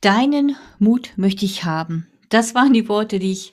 Deinen 0.00 0.56
Mut 0.78 1.12
möchte 1.16 1.44
ich 1.44 1.64
haben. 1.64 2.06
Das 2.28 2.54
waren 2.54 2.72
die 2.72 2.88
Worte, 2.88 3.18
die 3.18 3.32
ich 3.32 3.52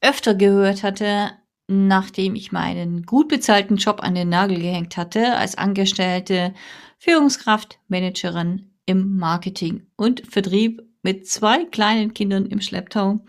öfter 0.00 0.34
gehört 0.34 0.82
hatte, 0.82 1.32
nachdem 1.66 2.34
ich 2.34 2.50
meinen 2.50 3.02
gut 3.04 3.28
bezahlten 3.28 3.76
Job 3.76 4.02
an 4.02 4.14
den 4.14 4.30
Nagel 4.30 4.58
gehängt 4.58 4.96
hatte 4.96 5.36
als 5.36 5.56
angestellte 5.56 6.54
Führungskraft, 6.98 7.78
Managerin 7.88 8.70
im 8.86 9.16
Marketing 9.16 9.86
und 9.96 10.26
Vertrieb 10.26 10.82
mit 11.02 11.28
zwei 11.28 11.64
kleinen 11.66 12.14
Kindern 12.14 12.46
im 12.46 12.60
Schlepptau. 12.60 13.20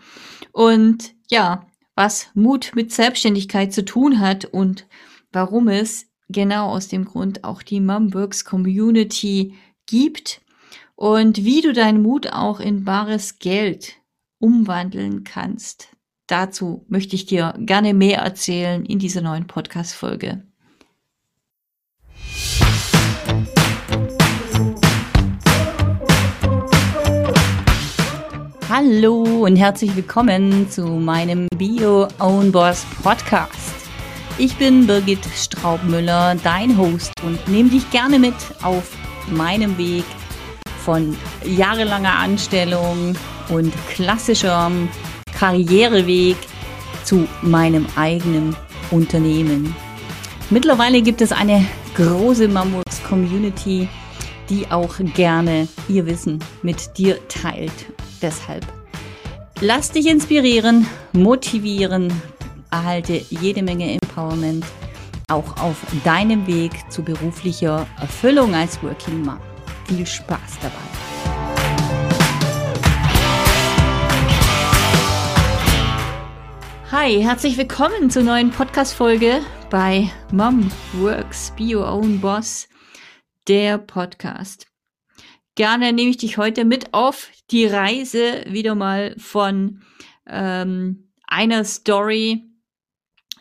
Und 0.52 1.14
ja, 1.30 1.66
was 1.94 2.30
Mut 2.34 2.72
mit 2.74 2.92
Selbstständigkeit 2.92 3.72
zu 3.72 3.84
tun 3.84 4.20
hat 4.20 4.46
und 4.46 4.86
warum 5.32 5.68
es 5.68 6.06
genau 6.28 6.70
aus 6.70 6.88
dem 6.88 7.04
Grund 7.04 7.44
auch 7.44 7.62
die 7.62 7.80
Mumworks 7.80 8.44
Community 8.44 9.54
gibt 9.86 10.40
und 10.96 11.44
wie 11.44 11.60
du 11.60 11.72
deinen 11.72 12.02
Mut 12.02 12.32
auch 12.32 12.60
in 12.60 12.84
bares 12.84 13.38
Geld 13.38 13.94
umwandeln 14.38 15.24
kannst. 15.24 15.88
Dazu 16.26 16.84
möchte 16.88 17.16
ich 17.16 17.26
dir 17.26 17.54
gerne 17.58 17.94
mehr 17.94 18.18
erzählen 18.18 18.84
in 18.86 18.98
dieser 18.98 19.20
neuen 19.20 19.46
Podcast-Folge. 19.46 20.42
Hallo 28.70 29.44
und 29.44 29.56
herzlich 29.56 29.94
willkommen 29.94 30.68
zu 30.68 30.86
meinem 30.86 31.46
Bio 31.56 32.08
Own 32.18 32.50
Boss 32.50 32.84
Podcast. 33.02 33.74
Ich 34.36 34.56
bin 34.56 34.86
Birgit 34.86 35.24
Straubmüller, 35.36 36.34
dein 36.42 36.76
Host 36.76 37.12
und 37.22 37.46
nehme 37.46 37.68
dich 37.68 37.88
gerne 37.90 38.18
mit 38.18 38.34
auf 38.62 38.96
meinem 39.30 39.78
Weg 39.78 40.04
von 40.84 41.16
jahrelanger 41.44 42.18
Anstellung 42.18 43.14
und 43.48 43.72
klassischem 43.88 44.88
Karriereweg 45.38 46.36
zu 47.04 47.26
meinem 47.42 47.86
eigenen 47.96 48.54
Unternehmen. 48.90 49.74
Mittlerweile 50.50 51.00
gibt 51.02 51.20
es 51.20 51.32
eine 51.32 51.64
große 51.96 52.48
Mammuts-Community, 52.48 53.88
die 54.50 54.70
auch 54.70 54.94
gerne 55.14 55.68
ihr 55.88 56.06
Wissen 56.06 56.38
mit 56.62 56.98
dir 56.98 57.18
teilt. 57.28 57.72
Deshalb 58.20 58.66
lass 59.60 59.90
dich 59.90 60.06
inspirieren, 60.06 60.86
motivieren, 61.12 62.12
erhalte 62.70 63.22
jede 63.30 63.62
Menge 63.62 63.90
Empowerment 63.92 64.64
auch 65.28 65.56
auf 65.62 65.76
deinem 66.04 66.46
Weg 66.46 66.72
zu 66.90 67.02
beruflicher 67.02 67.86
Erfüllung 67.98 68.54
als 68.54 68.82
Working 68.82 69.22
Mom. 69.22 69.53
Viel 69.86 70.06
Spaß 70.06 70.58
dabei. 70.62 71.04
Hi, 76.90 77.20
herzlich 77.20 77.58
willkommen 77.58 78.08
zur 78.08 78.22
neuen 78.22 78.50
Podcast-Folge 78.50 79.42
bei 79.68 80.10
Mom 80.32 80.70
Works 80.94 81.52
Be 81.56 81.76
Your 81.76 81.92
Own 81.92 82.20
Boss, 82.20 82.68
der 83.46 83.76
Podcast. 83.78 84.66
Gerne 85.54 85.92
nehme 85.92 86.10
ich 86.10 86.16
dich 86.16 86.38
heute 86.38 86.64
mit 86.64 86.94
auf 86.94 87.30
die 87.50 87.66
Reise 87.66 88.44
wieder 88.48 88.74
mal 88.74 89.14
von 89.18 89.82
ähm, 90.26 91.12
einer 91.26 91.64
Story, 91.64 92.44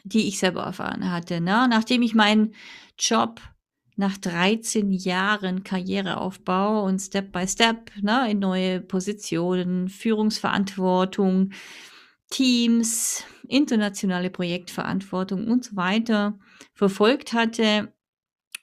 die 0.03 0.27
ich 0.27 0.39
selber 0.39 0.64
erfahren 0.64 1.09
hatte. 1.09 1.39
Ne? 1.39 1.67
Nachdem 1.69 2.02
ich 2.02 2.14
meinen 2.14 2.53
Job 2.99 3.39
nach 3.95 4.17
13 4.17 4.91
Jahren 4.91 5.63
Karriereaufbau 5.63 6.83
und 6.83 6.99
Step 6.99 7.31
by 7.31 7.47
Step 7.47 7.91
ne, 8.02 8.31
in 8.31 8.39
neue 8.39 8.81
Positionen, 8.81 9.89
Führungsverantwortung, 9.89 11.52
Teams, 12.30 13.23
internationale 13.47 14.30
Projektverantwortung 14.30 15.48
und 15.48 15.65
so 15.65 15.76
weiter 15.76 16.39
verfolgt 16.73 17.33
hatte 17.33 17.93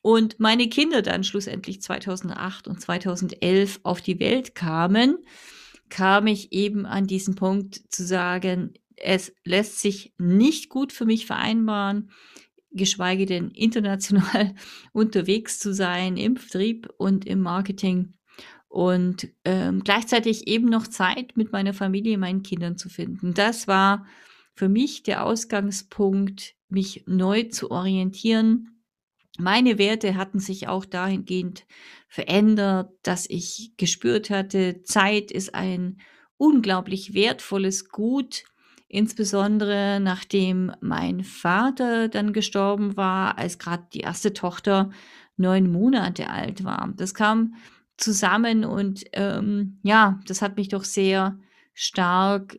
und 0.02 0.40
meine 0.40 0.68
Kinder 0.68 1.02
dann 1.02 1.24
schlussendlich 1.24 1.82
2008 1.82 2.68
und 2.68 2.80
2011 2.80 3.80
auf 3.82 4.00
die 4.00 4.18
Welt 4.18 4.54
kamen, 4.54 5.18
kam 5.88 6.26
ich 6.26 6.52
eben 6.52 6.86
an 6.86 7.06
diesen 7.06 7.34
Punkt 7.34 7.80
zu 7.90 8.04
sagen, 8.04 8.74
es 8.96 9.32
lässt 9.44 9.80
sich 9.80 10.14
nicht 10.18 10.68
gut 10.68 10.92
für 10.92 11.04
mich 11.04 11.26
vereinbaren, 11.26 12.10
geschweige 12.70 13.26
denn 13.26 13.50
international 13.50 14.54
unterwegs 14.92 15.58
zu 15.58 15.74
sein 15.74 16.16
im 16.16 16.36
Vertrieb 16.36 16.88
und 16.98 17.26
im 17.26 17.40
Marketing 17.40 18.14
und 18.68 19.28
ähm, 19.44 19.82
gleichzeitig 19.82 20.46
eben 20.46 20.68
noch 20.68 20.86
Zeit 20.86 21.36
mit 21.36 21.50
meiner 21.50 21.74
Familie, 21.74 22.16
meinen 22.18 22.44
Kindern 22.44 22.76
zu 22.76 22.88
finden. 22.88 23.34
Das 23.34 23.66
war 23.66 24.06
für 24.54 24.68
mich 24.68 25.02
der 25.02 25.24
Ausgangspunkt, 25.24 26.54
mich 26.68 27.02
neu 27.06 27.44
zu 27.44 27.72
orientieren. 27.72 28.82
Meine 29.38 29.76
Werte 29.78 30.14
hatten 30.14 30.38
sich 30.38 30.68
auch 30.68 30.84
dahingehend 30.84 31.66
verändert, 32.08 32.92
dass 33.02 33.28
ich 33.28 33.72
gespürt 33.76 34.30
hatte, 34.30 34.82
Zeit 34.82 35.32
ist 35.32 35.54
ein 35.54 36.00
unglaublich 36.36 37.12
wertvolles 37.12 37.88
Gut, 37.88 38.44
Insbesondere 38.92 40.00
nachdem 40.00 40.72
mein 40.80 41.22
Vater 41.22 42.08
dann 42.08 42.32
gestorben 42.32 42.96
war, 42.96 43.38
als 43.38 43.60
gerade 43.60 43.86
die 43.94 44.00
erste 44.00 44.32
Tochter 44.32 44.90
neun 45.36 45.70
Monate 45.70 46.28
alt 46.28 46.64
war. 46.64 46.92
Das 46.96 47.14
kam 47.14 47.54
zusammen 47.96 48.64
und 48.64 49.04
ähm, 49.12 49.78
ja, 49.84 50.18
das 50.26 50.42
hat 50.42 50.56
mich 50.56 50.70
doch 50.70 50.82
sehr 50.82 51.38
stark 51.72 52.58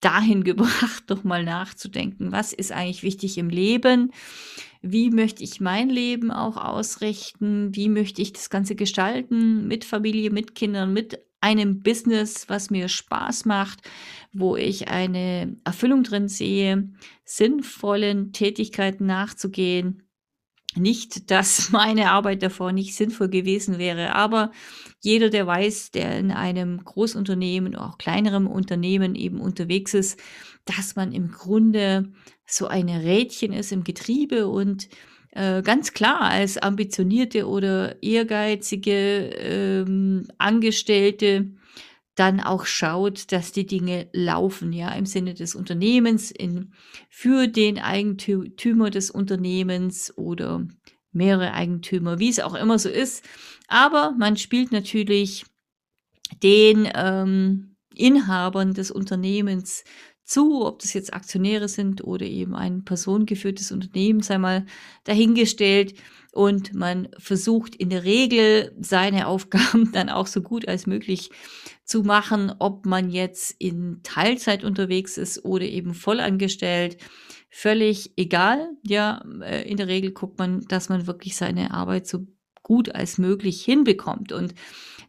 dahin 0.00 0.44
gebracht, 0.44 1.02
doch 1.08 1.24
mal 1.24 1.42
nachzudenken, 1.42 2.30
was 2.30 2.52
ist 2.52 2.70
eigentlich 2.70 3.02
wichtig 3.02 3.36
im 3.36 3.48
Leben? 3.48 4.12
Wie 4.80 5.10
möchte 5.10 5.42
ich 5.42 5.60
mein 5.60 5.90
Leben 5.90 6.30
auch 6.30 6.56
ausrichten? 6.56 7.74
Wie 7.74 7.88
möchte 7.88 8.22
ich 8.22 8.32
das 8.32 8.48
Ganze 8.48 8.76
gestalten 8.76 9.66
mit 9.66 9.84
Familie, 9.84 10.30
mit 10.30 10.54
Kindern, 10.54 10.92
mit 10.92 11.18
einem 11.44 11.82
Business, 11.82 12.48
was 12.48 12.70
mir 12.70 12.88
Spaß 12.88 13.44
macht, 13.44 13.82
wo 14.32 14.56
ich 14.56 14.88
eine 14.88 15.56
Erfüllung 15.62 16.02
drin 16.02 16.26
sehe, 16.26 16.88
sinnvollen 17.24 18.32
Tätigkeiten 18.32 19.04
nachzugehen. 19.04 20.02
Nicht, 20.74 21.30
dass 21.30 21.70
meine 21.70 22.10
Arbeit 22.10 22.42
davor 22.42 22.72
nicht 22.72 22.96
sinnvoll 22.96 23.28
gewesen 23.28 23.78
wäre, 23.78 24.14
aber 24.14 24.52
jeder, 25.00 25.28
der 25.28 25.46
weiß, 25.46 25.90
der 25.90 26.18
in 26.18 26.30
einem 26.30 26.82
Großunternehmen, 26.82 27.76
auch 27.76 27.98
kleinerem 27.98 28.46
Unternehmen 28.46 29.14
eben 29.14 29.38
unterwegs 29.38 29.92
ist, 29.92 30.18
dass 30.64 30.96
man 30.96 31.12
im 31.12 31.30
Grunde 31.30 32.10
so 32.46 32.68
ein 32.68 32.88
Rädchen 32.88 33.52
ist 33.52 33.70
im 33.70 33.84
Getriebe 33.84 34.48
und 34.48 34.88
äh, 35.34 35.62
ganz 35.62 35.92
klar 35.92 36.22
als 36.22 36.58
ambitionierte 36.58 37.48
oder 37.48 38.02
ehrgeizige 38.02 39.30
ähm, 39.36 40.28
Angestellte 40.38 41.50
dann 42.14 42.40
auch 42.40 42.66
schaut, 42.66 43.32
dass 43.32 43.50
die 43.50 43.66
Dinge 43.66 44.08
laufen, 44.12 44.72
ja, 44.72 44.92
im 44.94 45.06
Sinne 45.06 45.34
des 45.34 45.56
Unternehmens, 45.56 46.30
in, 46.30 46.72
für 47.10 47.48
den 47.48 47.78
Eigentümer 47.78 48.90
des 48.90 49.10
Unternehmens 49.10 50.16
oder 50.16 50.64
mehrere 51.10 51.52
Eigentümer, 51.52 52.20
wie 52.20 52.28
es 52.28 52.38
auch 52.38 52.54
immer 52.54 52.78
so 52.78 52.88
ist. 52.88 53.24
Aber 53.66 54.14
man 54.16 54.36
spielt 54.36 54.70
natürlich 54.70 55.44
den 56.42 56.88
ähm, 56.94 57.74
Inhabern 57.94 58.74
des 58.74 58.92
Unternehmens 58.92 59.84
zu, 60.24 60.64
ob 60.64 60.80
das 60.80 60.94
jetzt 60.94 61.12
Aktionäre 61.12 61.68
sind 61.68 62.02
oder 62.02 62.24
eben 62.24 62.54
ein 62.54 62.84
personengeführtes 62.84 63.72
Unternehmen, 63.72 64.20
sei 64.20 64.38
mal 64.38 64.66
dahingestellt. 65.04 65.94
Und 66.32 66.74
man 66.74 67.08
versucht 67.18 67.76
in 67.76 67.90
der 67.90 68.04
Regel 68.04 68.74
seine 68.80 69.26
Aufgaben 69.28 69.92
dann 69.92 70.08
auch 70.08 70.26
so 70.26 70.40
gut 70.40 70.66
als 70.66 70.86
möglich 70.86 71.30
zu 71.84 72.02
machen, 72.02 72.52
ob 72.58 72.86
man 72.86 73.10
jetzt 73.10 73.54
in 73.58 74.00
Teilzeit 74.02 74.64
unterwegs 74.64 75.18
ist 75.18 75.44
oder 75.44 75.66
eben 75.66 75.94
vollangestellt. 75.94 76.96
Völlig 77.50 78.12
egal. 78.16 78.70
Ja, 78.82 79.24
äh, 79.42 79.68
in 79.68 79.76
der 79.76 79.86
Regel 79.88 80.12
guckt 80.12 80.38
man, 80.38 80.62
dass 80.62 80.88
man 80.88 81.06
wirklich 81.06 81.36
seine 81.36 81.72
Arbeit 81.72 82.06
so 82.06 82.26
gut 82.62 82.92
als 82.94 83.18
möglich 83.18 83.62
hinbekommt. 83.62 84.32
Und 84.32 84.54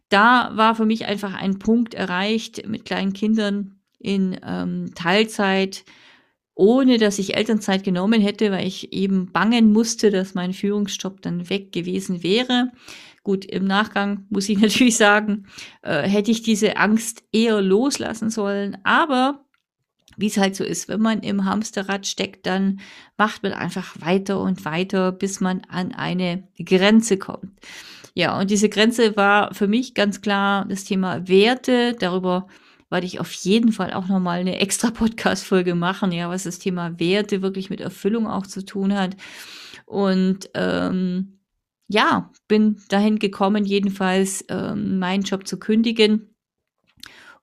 da 0.09 0.51
war 0.55 0.75
für 0.75 0.85
mich 0.85 1.05
einfach 1.05 1.33
ein 1.33 1.57
Punkt 1.57 1.95
erreicht 1.95 2.67
mit 2.67 2.85
kleinen 2.85 3.13
Kindern, 3.13 3.79
in 3.99 4.39
ähm, 4.45 4.91
Teilzeit, 4.95 5.85
ohne 6.53 6.97
dass 6.97 7.19
ich 7.19 7.35
Elternzeit 7.35 7.83
genommen 7.83 8.21
hätte, 8.21 8.51
weil 8.51 8.65
ich 8.65 8.93
eben 8.93 9.31
bangen 9.31 9.73
musste, 9.73 10.09
dass 10.09 10.35
mein 10.35 10.53
Führungsjob 10.53 11.21
dann 11.21 11.49
weg 11.49 11.71
gewesen 11.71 12.23
wäre. 12.23 12.71
Gut, 13.23 13.43
im 13.43 13.65
Nachgang 13.65 14.25
muss 14.29 14.49
ich 14.49 14.57
natürlich 14.61 14.97
sagen, 14.97 15.47
äh, 15.81 16.03
hätte 16.03 16.31
ich 16.31 16.43
diese 16.43 16.77
Angst 16.77 17.23
eher 17.31 17.61
loslassen 17.61 18.29
sollen. 18.29 18.77
Aber 18.83 19.45
wie 20.17 20.27
es 20.27 20.37
halt 20.37 20.55
so 20.55 20.63
ist, 20.63 20.87
wenn 20.87 21.01
man 21.01 21.21
im 21.21 21.45
Hamsterrad 21.45 22.07
steckt, 22.07 22.45
dann 22.45 22.79
macht 23.17 23.43
man 23.43 23.53
einfach 23.53 23.99
weiter 23.99 24.39
und 24.39 24.63
weiter, 24.63 25.11
bis 25.11 25.41
man 25.41 25.61
an 25.67 25.91
eine 25.91 26.47
Grenze 26.63 27.17
kommt. 27.17 27.59
Ja, 28.13 28.39
und 28.39 28.49
diese 28.49 28.69
Grenze 28.69 29.17
war 29.17 29.53
für 29.53 29.67
mich 29.67 29.93
ganz 29.93 30.21
klar 30.21 30.65
das 30.69 30.85
Thema 30.85 31.27
Werte. 31.27 31.95
Darüber 31.99 32.47
werde 32.89 33.07
ich 33.07 33.19
auf 33.19 33.31
jeden 33.33 33.71
Fall 33.71 33.93
auch 33.93 34.07
nochmal 34.07 34.39
eine 34.39 34.59
extra 34.59 34.91
Podcast-Folge 34.91 35.75
machen, 35.75 36.11
ja, 36.11 36.29
was 36.29 36.43
das 36.43 36.59
Thema 36.59 36.99
Werte 36.99 37.41
wirklich 37.41 37.69
mit 37.69 37.81
Erfüllung 37.81 38.27
auch 38.27 38.47
zu 38.47 38.63
tun 38.65 38.93
hat. 38.93 39.15
Und 39.85 40.49
ähm, 40.53 41.39
ja, 41.87 42.31
bin 42.47 42.81
dahin 42.89 43.19
gekommen, 43.19 43.65
jedenfalls 43.65 44.43
ähm, 44.49 44.99
meinen 44.99 45.23
Job 45.23 45.47
zu 45.47 45.59
kündigen 45.59 46.35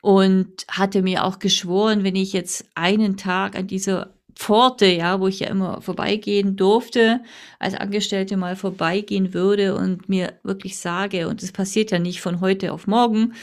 und 0.01 0.67
hatte 0.69 1.03
mir 1.03 1.25
auch 1.25 1.39
geschworen, 1.39 2.03
wenn 2.03 2.17
ich 2.17 2.33
jetzt 2.33 2.65
einen 2.75 3.17
Tag 3.17 3.57
an 3.57 3.69
dieser 3.69 4.15
Pforte, 4.35 4.87
ja, 4.87 5.21
wo 5.21 5.29
ich 5.29 5.41
ja 5.41 5.49
immer 5.49 5.81
vorbeigehen 5.81 6.57
durfte, 6.57 7.23
als 7.59 7.75
Angestellte 7.75 8.37
mal 8.37 8.57
vorbeigehen 8.57 9.35
würde 9.35 9.77
und 9.77 10.09
mir 10.09 10.35
wirklich 10.43 10.79
sage, 10.79 11.29
und 11.29 11.43
das 11.43 11.53
passiert 11.53 11.91
ja 11.91 11.99
nicht 11.99 12.21
von 12.21 12.41
heute 12.41 12.73
auf 12.73 12.87
morgen, 12.87 13.35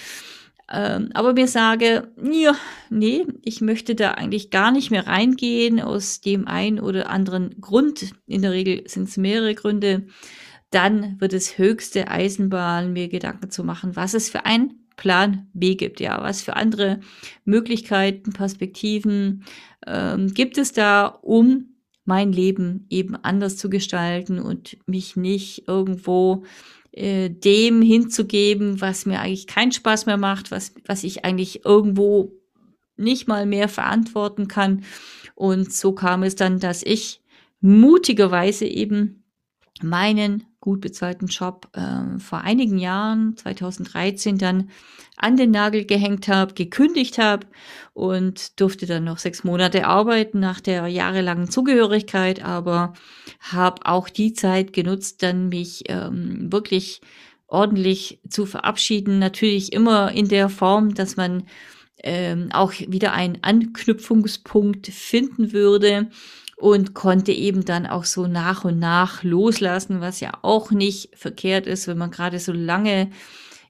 ähm, 0.72 1.10
aber 1.14 1.34
mir 1.34 1.48
sage, 1.48 2.12
ja, 2.22 2.56
nee, 2.90 3.26
ich 3.42 3.62
möchte 3.62 3.96
da 3.96 4.12
eigentlich 4.12 4.52
gar 4.52 4.72
nicht 4.72 4.92
mehr 4.92 5.08
reingehen 5.08 5.80
aus 5.82 6.22
dem 6.22 6.48
einen 6.48 6.80
oder 6.80 7.10
anderen 7.10 7.60
Grund. 7.60 8.12
In 8.28 8.44
der 8.44 8.52
Regel 8.52 8.84
sind 8.88 9.10
es 9.10 9.18
mehrere 9.18 9.56
Gründe. 9.56 10.06
Dann 10.70 11.20
wird 11.20 11.34
es 11.34 11.58
höchste 11.58 12.10
Eisenbahn, 12.10 12.94
mir 12.94 13.08
Gedanken 13.08 13.50
zu 13.50 13.64
machen, 13.64 13.96
was 13.96 14.14
es 14.14 14.30
für 14.30 14.46
ein 14.46 14.76
Plan 14.96 15.48
B 15.54 15.76
gibt, 15.76 16.00
ja, 16.00 16.22
was 16.22 16.42
für 16.42 16.56
andere 16.56 17.00
Möglichkeiten, 17.46 18.34
Perspektiven 18.34 19.46
ähm, 19.88 20.34
gibt 20.34 20.58
es 20.58 20.74
da, 20.74 21.06
um 21.06 21.78
mein 22.04 22.32
Leben 22.32 22.86
eben 22.90 23.16
anders 23.16 23.56
zu 23.56 23.70
gestalten 23.70 24.40
und 24.40 24.78
mich 24.88 25.16
nicht 25.16 25.68
irgendwo 25.68 26.44
äh, 27.00 27.30
dem 27.30 27.82
hinzugeben, 27.82 28.82
was 28.82 29.06
mir 29.06 29.22
eigentlich 29.22 29.48
keinen 29.48 29.72
Spaß 29.72 30.06
mehr 30.06 30.18
macht, 30.18 30.52
was, 30.52 30.74
was 30.86 31.06
ich 31.06 31.24
eigentlich 31.24 31.64
irgendwo 31.64 32.34
nicht 32.98 33.28
mal 33.28 33.46
mehr 33.46 33.70
verantworten 33.70 34.50
kann. 34.50 34.84
Und 35.34 35.72
so 35.72 35.94
kam 35.94 36.24
es 36.24 36.36
dann, 36.36 36.60
dass 36.60 36.84
ich 36.84 37.22
mutigerweise 37.62 38.66
eben 38.66 39.24
meinen 39.82 40.44
gut 40.60 40.82
bezahlten 40.82 41.28
Job 41.28 41.70
äh, 41.74 42.20
vor 42.20 42.42
einigen 42.42 42.78
Jahren, 42.78 43.38
2013, 43.38 44.38
dann 44.38 44.70
an 45.16 45.38
den 45.38 45.52
Nagel 45.52 45.86
gehängt 45.86 46.28
habe, 46.28 46.54
gekündigt 46.54 47.18
habe 47.18 47.48
und 47.94 48.60
durfte 48.60 48.86
dann 48.86 49.04
noch 49.04 49.20
sechs 49.20 49.44
Monate 49.44 49.88
arbeiten 49.88 50.40
nach 50.40 50.60
der 50.60 50.88
jahrelangen 50.88 51.50
Zugehörigkeit, 51.50 52.44
aber 52.44 52.94
habe 53.40 53.86
auch 53.86 54.10
die 54.10 54.34
Zeit 54.34 54.74
genutzt, 54.74 55.24
dann 55.24 55.50
mich 55.50 55.84
ähm, 55.88 56.52
wirklich 56.52 57.02
ordentlich 57.48 58.20
zu 58.30 58.46
verabschieden. 58.46 59.20
Natürlich 59.20 59.74
immer 59.74 60.12
in 60.12 60.28
der 60.28 60.50
Form, 60.50 60.94
dass 60.94 61.18
man 61.18 61.44
ähm, 62.04 62.50
auch 62.52 62.74
wieder 62.74 63.14
einen 63.14 63.40
Anknüpfungspunkt 63.42 64.88
finden 64.88 65.52
würde 65.52 66.10
und 66.60 66.94
konnte 66.94 67.32
eben 67.32 67.64
dann 67.64 67.88
auch 67.88 68.04
so 68.04 68.28
nach 68.28 68.66
und 68.66 68.80
nach 68.80 69.24
loslassen, 69.24 70.02
was 70.02 70.20
ja 70.20 70.32
auch 70.42 70.72
nicht 70.72 71.16
verkehrt 71.16 71.66
ist, 71.66 71.88
wenn 71.88 71.98
man 71.98 72.12
gerade 72.12 72.38
so 72.38 72.52
lange 72.52 73.12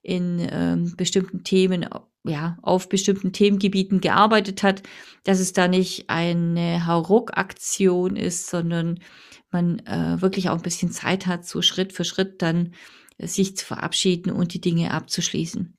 in 0.02 0.48
ähm, 0.52 0.96
bestimmten 0.98 1.44
Themen, 1.44 1.86
ja, 2.24 2.58
auf 2.64 2.90
bestimmten 2.90 3.32
Themengebieten 3.32 4.02
gearbeitet 4.02 4.64
hat, 4.64 4.82
dass 5.24 5.40
es 5.40 5.54
da 5.54 5.68
nicht 5.68 6.10
eine 6.10 6.88
Hauruck-Aktion 6.88 8.16
ist, 8.16 8.48
sondern 8.48 9.00
man 9.52 9.80
äh, 9.86 10.20
wirklich 10.20 10.50
auch 10.50 10.56
ein 10.56 10.64
bisschen 10.64 10.92
Zeit 10.92 11.28
hat, 11.28 11.46
so 11.46 11.62
Schritt 11.62 11.94
für 11.94 12.06
Schritt 12.06 12.42
dann 12.42 12.74
sich 13.22 13.56
zu 13.58 13.66
verabschieden 13.66 14.32
und 14.32 14.54
die 14.54 14.62
Dinge 14.62 14.92
abzuschließen. 14.92 15.78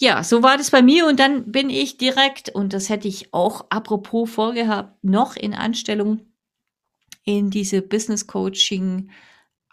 Ja, 0.00 0.22
so 0.22 0.42
war 0.42 0.56
das 0.56 0.70
bei 0.70 0.82
mir 0.82 1.06
und 1.06 1.18
dann 1.18 1.50
bin 1.50 1.68
ich 1.68 1.98
direkt, 1.98 2.48
und 2.48 2.72
das 2.72 2.88
hätte 2.88 3.08
ich 3.08 3.34
auch 3.34 3.66
apropos 3.70 4.30
vorgehabt, 4.30 5.02
noch 5.02 5.36
in 5.36 5.52
Anstellung 5.52 6.20
in 7.26 7.50
diese 7.50 7.82
Business 7.82 8.26
Coaching 8.26 9.10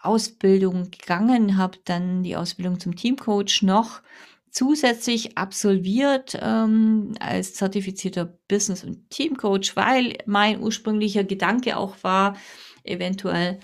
Ausbildung 0.02 0.90
gegangen, 0.90 1.56
habe 1.56 1.78
dann 1.86 2.22
die 2.22 2.36
Ausbildung 2.36 2.78
zum 2.78 2.94
Teamcoach 2.94 3.62
noch 3.62 4.02
zusätzlich 4.50 5.38
absolviert 5.38 6.38
ähm, 6.40 7.14
als 7.20 7.54
zertifizierter 7.54 8.38
Business- 8.46 8.84
und 8.84 9.08
Teamcoach, 9.10 9.74
weil 9.74 10.18
mein 10.26 10.60
ursprünglicher 10.60 11.24
Gedanke 11.24 11.76
auch 11.76 11.96
war, 12.02 12.36
eventuell 12.84 13.58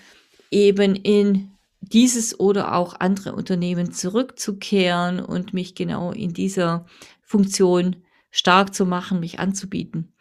eben 0.49 0.95
in 0.95 1.51
dieses 1.79 2.39
oder 2.39 2.75
auch 2.75 2.99
andere 2.99 3.33
Unternehmen 3.33 3.91
zurückzukehren 3.91 5.19
und 5.19 5.53
mich 5.53 5.75
genau 5.75 6.11
in 6.11 6.33
dieser 6.33 6.85
Funktion 7.21 7.97
stark 8.29 8.73
zu 8.73 8.85
machen, 8.85 9.19
mich 9.19 9.39
anzubieten. 9.39 10.13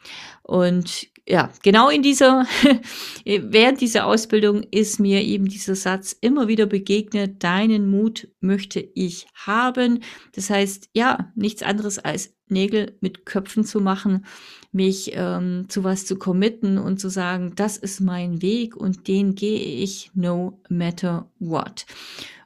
Und 0.42 1.08
ja, 1.26 1.50
genau 1.62 1.88
in 1.88 2.02
dieser, 2.02 2.46
während 3.24 3.80
dieser 3.80 4.06
Ausbildung 4.06 4.64
ist 4.70 4.98
mir 4.98 5.22
eben 5.22 5.46
dieser 5.46 5.74
Satz 5.74 6.16
immer 6.20 6.48
wieder 6.48 6.66
begegnet, 6.66 7.42
deinen 7.42 7.90
Mut 7.90 8.28
möchte 8.40 8.80
ich 8.80 9.26
haben. 9.34 10.02
Das 10.32 10.50
heißt, 10.50 10.90
ja, 10.94 11.32
nichts 11.34 11.62
anderes 11.62 11.98
als 11.98 12.34
Nägel 12.48 12.96
mit 13.00 13.26
Köpfen 13.26 13.64
zu 13.64 13.80
machen, 13.80 14.26
mich 14.72 15.12
ähm, 15.14 15.66
zu 15.68 15.84
was 15.84 16.06
zu 16.06 16.16
committen 16.16 16.78
und 16.78 17.00
zu 17.00 17.08
sagen, 17.08 17.52
das 17.54 17.76
ist 17.76 18.00
mein 18.00 18.42
Weg 18.42 18.76
und 18.76 19.08
den 19.08 19.34
gehe 19.34 19.60
ich 19.60 20.10
no 20.14 20.60
matter 20.68 21.30
what. 21.38 21.86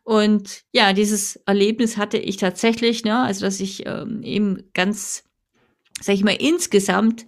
Und 0.03 0.65
ja, 0.73 0.93
dieses 0.93 1.37
Erlebnis 1.47 1.97
hatte 1.97 2.19
ich 2.19 2.37
tatsächlich, 2.37 3.05
ne, 3.05 3.23
also 3.23 3.47
dass 3.47 3.61
ich 3.61 3.87
ähm, 3.87 4.23
eben 4.23 4.63
ganz, 4.75 5.25
sag 6.01 6.15
ich 6.15 6.25
mal, 6.25 6.37
insgesamt 6.39 7.25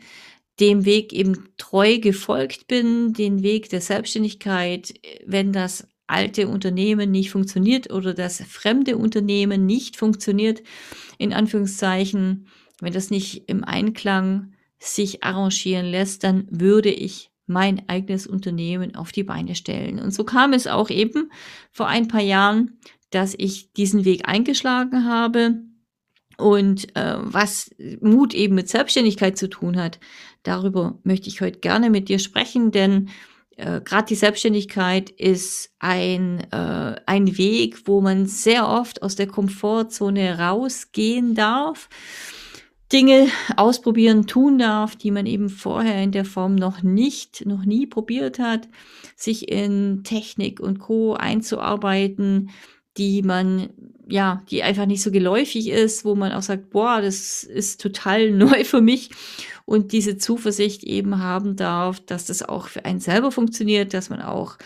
dem 0.61 0.85
Weg 0.85 1.13
eben 1.13 1.49
treu 1.59 1.99
gefolgt 1.99 2.67
bin, 2.67 3.13
den 3.13 3.43
Weg 3.43 3.69
der 3.69 3.81
Selbstständigkeit, 3.81 4.95
wenn 5.27 5.53
das 5.53 5.87
alte 6.07 6.49
Unternehmen 6.49 7.11
nicht 7.11 7.31
funktioniert 7.31 7.93
oder 7.93 8.15
das 8.15 8.43
fremde 8.43 8.97
Unternehmen 8.97 9.67
nicht 9.67 9.97
funktioniert, 9.97 10.63
in 11.19 11.33
Anführungszeichen, 11.33 12.47
wenn 12.81 12.93
das 12.93 13.11
nicht 13.11 13.49
im 13.49 13.65
Einklang 13.65 14.53
sich 14.79 15.25
arrangieren 15.25 15.87
lässt, 15.87 16.23
dann 16.25 16.47
würde 16.51 16.91
ich 16.91 17.31
mein 17.47 17.89
eigenes 17.89 18.27
Unternehmen 18.27 18.95
auf 18.95 19.13
die 19.13 19.23
Beine 19.23 19.55
stellen. 19.55 19.99
Und 19.99 20.13
so 20.13 20.25
kam 20.25 20.53
es 20.53 20.67
auch 20.67 20.91
eben 20.91 21.31
vor 21.71 21.87
ein 21.87 22.09
paar 22.09 22.23
Jahren, 22.23 22.79
dass 23.11 23.35
ich 23.37 23.73
diesen 23.73 24.05
Weg 24.05 24.29
eingeschlagen 24.29 25.05
habe, 25.05 25.63
und 26.39 26.95
äh, 26.97 27.17
was 27.19 27.71
Mut 28.01 28.35
eben 28.35 28.55
mit 28.55 28.69
Selbstständigkeit 28.69 29.39
zu 29.39 29.49
tun 29.49 29.77
hat, 29.77 29.99
darüber 30.43 30.99
möchte 31.03 31.29
ich 31.29 31.41
heute 31.41 31.61
gerne 31.61 31.91
mit 31.91 32.09
dir 32.09 32.19
sprechen, 32.19 32.71
denn 32.71 33.09
äh, 33.57 33.81
gerade 33.81 34.07
die 34.07 34.15
Selbstständigkeit 34.15 35.11
ist 35.11 35.71
ein, 35.79 36.41
äh, 36.53 37.01
ein 37.07 37.39
Weg, 37.39 37.87
wo 37.87 38.01
man 38.01 38.27
sehr 38.27 38.69
oft 38.69 39.03
aus 39.03 39.17
der 39.17 39.27
Komfortzone 39.27 40.39
rausgehen 40.39 41.35
darf, 41.35 41.89
Dinge 42.93 43.29
ausprobieren, 43.57 44.27
tun 44.27 44.59
darf, 44.59 44.95
die 44.95 45.11
man 45.11 45.27
eben 45.27 45.49
vorher 45.49 46.03
in 46.03 46.13
der 46.13 46.25
Form 46.25 46.55
noch 46.55 46.83
nicht, 46.83 47.45
noch 47.45 47.65
nie 47.65 47.87
probiert 47.87 48.39
hat, 48.39 48.69
sich 49.17 49.51
in 49.51 50.05
Technik 50.05 50.61
und 50.61 50.79
Co. 50.79 51.15
einzuarbeiten, 51.15 52.51
die 52.97 53.23
man 53.23 53.71
ja, 54.09 54.45
die 54.51 54.63
einfach 54.63 54.87
nicht 54.87 55.03
so 55.03 55.11
geläufig 55.11 55.69
ist, 55.69 56.05
wo 56.05 56.15
man 56.15 56.33
auch 56.33 56.43
sagt, 56.43 56.71
boah, 56.71 57.01
das 57.01 57.43
ist 57.43 57.81
total 57.81 58.31
neu 58.31 58.65
für 58.65 58.81
mich 58.81 59.11
und 59.65 59.93
diese 59.93 60.17
Zuversicht 60.17 60.85
eben 60.85 61.19
haben 61.19 61.57
darf, 61.57 62.01
dass 62.01 62.27
das 62.27 62.43
auch 62.43 62.69
für 62.69 62.85
einen 62.85 63.01
selber 63.01 63.33
funktioniert, 63.33 63.95
dass 63.95 64.11
man 64.11 64.23
auch 64.23 64.59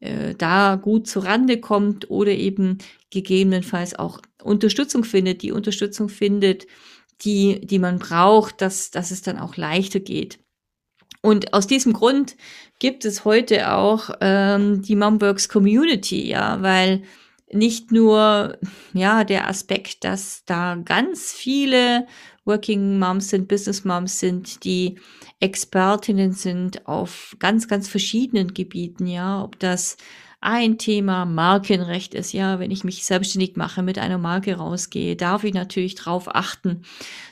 äh, 0.00 0.34
da 0.36 0.76
gut 0.76 1.06
zurande 1.06 1.60
kommt 1.60 2.10
oder 2.10 2.32
eben 2.32 2.78
gegebenenfalls 3.10 3.94
auch 3.98 4.20
Unterstützung 4.42 5.04
findet, 5.04 5.42
die 5.42 5.52
Unterstützung 5.52 6.08
findet, 6.08 6.66
die, 7.22 7.60
die 7.64 7.78
man 7.78 7.98
braucht, 7.98 8.60
dass, 8.60 8.90
dass 8.90 9.10
es 9.10 9.22
dann 9.22 9.38
auch 9.38 9.56
leichter 9.56 10.00
geht. 10.00 10.38
Und 11.20 11.52
aus 11.52 11.66
diesem 11.66 11.92
Grund 11.92 12.36
gibt 12.78 13.04
es 13.04 13.24
heute 13.24 13.72
auch 13.72 14.10
ähm, 14.20 14.82
die 14.82 14.94
Momworks 14.94 15.48
Community, 15.48 16.28
ja, 16.28 16.62
weil 16.62 17.02
nicht 17.52 17.92
nur 17.92 18.58
ja 18.92 19.24
der 19.24 19.48
Aspekt, 19.48 20.04
dass 20.04 20.44
da 20.44 20.76
ganz 20.76 21.32
viele 21.32 22.06
Working 22.44 22.98
Moms 22.98 23.28
sind, 23.28 23.48
Business 23.48 23.84
Moms 23.84 24.20
sind, 24.20 24.64
die 24.64 24.98
Expertinnen 25.40 26.32
sind 26.32 26.86
auf 26.86 27.36
ganz, 27.38 27.68
ganz 27.68 27.88
verschiedenen 27.88 28.54
Gebieten, 28.54 29.06
ja, 29.06 29.42
ob 29.42 29.58
das 29.58 29.96
ein 30.40 30.78
Thema 30.78 31.24
Markenrecht 31.24 32.14
ist. 32.14 32.32
Ja, 32.32 32.58
wenn 32.60 32.70
ich 32.70 32.84
mich 32.84 33.04
selbstständig 33.04 33.56
mache, 33.56 33.82
mit 33.82 33.98
einer 33.98 34.18
Marke 34.18 34.54
rausgehe, 34.54 35.16
darf 35.16 35.44
ich 35.44 35.54
natürlich 35.54 35.96
darauf 35.96 36.34
achten, 36.34 36.82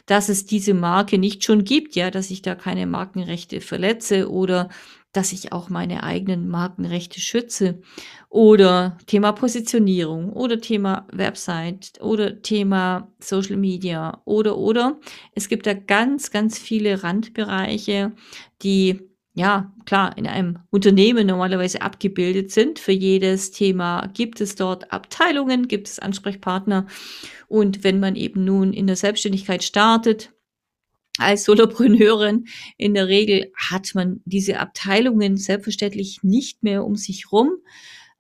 dass 0.07 0.29
es 0.29 0.47
diese 0.47 0.75
Marke 0.75 1.19
nicht 1.19 1.45
schon 1.45 1.65
gibt, 1.65 1.95
ja, 1.97 2.11
dass 2.11 2.31
ich 2.31 2.43
da 2.43 2.55
keine 2.55 2.87
Markenrechte 2.87 3.61
verletze 3.61 4.31
oder 4.31 4.69
dass 5.13 5.33
ich 5.33 5.53
auch 5.53 5.71
meine 5.71 6.03
eigenen 6.03 6.49
Markenrechte 6.49 7.21
schütze 7.21 7.81
oder 8.29 8.99
Thema 9.07 9.33
Positionierung 9.33 10.31
oder 10.33 10.61
Thema 10.61 11.07
Website 11.11 11.93
oder 12.01 12.43
Thema 12.43 13.11
Social 13.19 13.57
Media 13.57 14.21
oder 14.27 14.59
oder 14.59 14.99
es 15.33 15.49
gibt 15.49 15.67
da 15.67 15.73
ganz 15.73 16.31
ganz 16.31 16.59
viele 16.59 17.03
Randbereiche, 17.03 18.13
die 18.63 19.09
ja, 19.39 19.71
klar, 19.85 20.17
in 20.17 20.27
einem 20.27 20.61
Unternehmen 20.71 21.27
normalerweise 21.27 21.83
abgebildet 21.83 22.51
sind. 22.51 22.79
Für 22.79 22.93
jedes 22.93 23.51
Thema 23.51 24.07
gibt 24.15 24.41
es 24.41 24.55
dort 24.55 24.91
Abteilungen, 24.95 25.69
gibt 25.69 25.89
es 25.89 25.99
Ansprechpartner. 25.99 26.87
Und 27.47 27.85
wenn 27.85 28.01
man 28.01 28.17
eben 28.17 28.47
nun 28.47 28.73
in 28.73 28.87
der 28.87 28.97
Selbstständigkeit 28.97 29.63
startet, 29.63 30.33
als 31.19 31.45
Solopreneurin, 31.45 32.47
in 32.79 32.95
der 32.95 33.09
Regel 33.09 33.53
hat 33.55 33.95
man 33.95 34.23
diese 34.25 34.59
Abteilungen 34.59 35.37
selbstverständlich 35.37 36.21
nicht 36.23 36.63
mehr 36.63 36.83
um 36.83 36.97
sich 36.97 37.31
rum. 37.31 37.59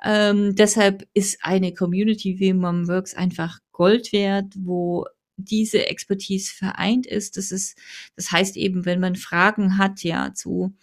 Ähm, 0.04 0.54
deshalb 0.54 1.08
ist 1.14 1.38
eine 1.40 1.72
Community 1.72 2.38
wie 2.40 2.52
Momworks 2.52 3.14
einfach 3.14 3.60
Gold 3.72 4.12
wert, 4.12 4.52
wo 4.54 5.06
diese 5.36 5.86
Expertise 5.86 6.52
vereint 6.54 7.06
ist. 7.06 7.36
Das 7.36 7.52
ist, 7.52 7.78
das 8.16 8.32
heißt 8.32 8.56
eben, 8.56 8.84
wenn 8.84 9.00
man 9.00 9.16
Fragen 9.16 9.78
hat, 9.78 10.02
ja, 10.02 10.32
zu 10.34 10.74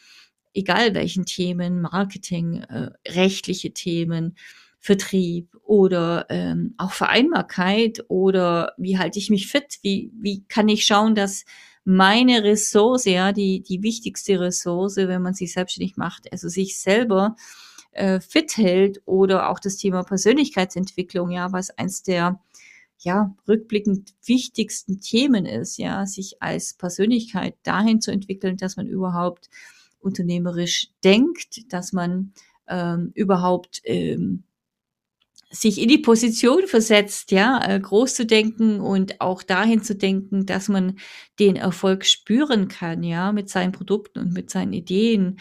egal 0.54 0.94
welchen 0.94 1.26
Themen, 1.26 1.82
Marketing, 1.82 2.62
äh, 2.64 2.92
rechtliche 3.08 3.72
Themen, 3.72 4.36
Vertrieb 4.80 5.48
oder 5.64 6.26
ähm, 6.30 6.74
auch 6.78 6.92
Vereinbarkeit 6.92 8.04
oder 8.10 8.74
wie 8.78 8.98
halte 8.98 9.18
ich 9.18 9.30
mich 9.30 9.48
fit, 9.48 9.80
wie, 9.82 10.12
wie 10.14 10.44
kann 10.50 10.68
ich 10.68 10.86
schauen, 10.86 11.16
dass 11.16 11.46
meine 11.86 12.44
Ressource, 12.44 13.06
ja, 13.06 13.32
die, 13.32 13.62
die 13.62 13.82
wichtigste 13.82 14.40
Ressource, 14.40 14.98
wenn 14.98 15.22
man 15.22 15.34
sich 15.34 15.54
selbstständig 15.54 15.96
macht, 15.96 16.32
also 16.32 16.50
sich 16.50 16.80
selber 16.80 17.36
äh, 17.92 18.20
fit 18.20 18.58
hält 18.58 19.02
oder 19.06 19.50
auch 19.50 19.60
das 19.60 19.78
Thema 19.78 20.04
Persönlichkeitsentwicklung, 20.04 21.32
ja, 21.32 21.52
was 21.54 21.70
eins 21.72 22.04
der 22.04 22.42
ja, 23.04 23.36
rückblickend 23.48 24.14
wichtigsten 24.26 25.00
Themen 25.02 25.46
ist, 25.46 25.78
ja, 25.78 26.06
sich 26.06 26.42
als 26.42 26.74
Persönlichkeit 26.74 27.56
dahin 27.64 28.02
zu 28.02 28.12
entwickeln, 28.12 28.58
dass 28.58 28.78
man 28.78 28.88
überhaupt 28.88 29.50
unternehmerisch 30.00 30.90
denkt, 31.04 31.72
dass 31.74 31.94
man 31.94 32.34
ähm, 32.68 33.12
überhaupt 33.14 33.82
ähm, 33.86 34.44
sich 35.50 35.80
in 35.80 35.88
die 35.88 36.00
Position 36.00 36.68
versetzt, 36.68 37.32
ja, 37.32 37.64
äh, 37.64 37.80
groß 37.80 38.16
zu 38.16 38.26
denken 38.26 38.80
und 38.80 39.22
auch 39.22 39.44
dahin 39.44 39.84
zu 39.84 39.96
denken, 39.96 40.46
dass 40.46 40.68
man 40.68 40.98
den 41.40 41.56
Erfolg 41.56 42.06
spüren 42.06 42.68
kann, 42.68 43.04
ja, 43.04 43.32
mit 43.32 43.50
seinen 43.50 43.72
Produkten 43.72 44.20
und 44.20 44.34
mit 44.34 44.50
seinen 44.50 44.74
Ideen, 44.74 45.40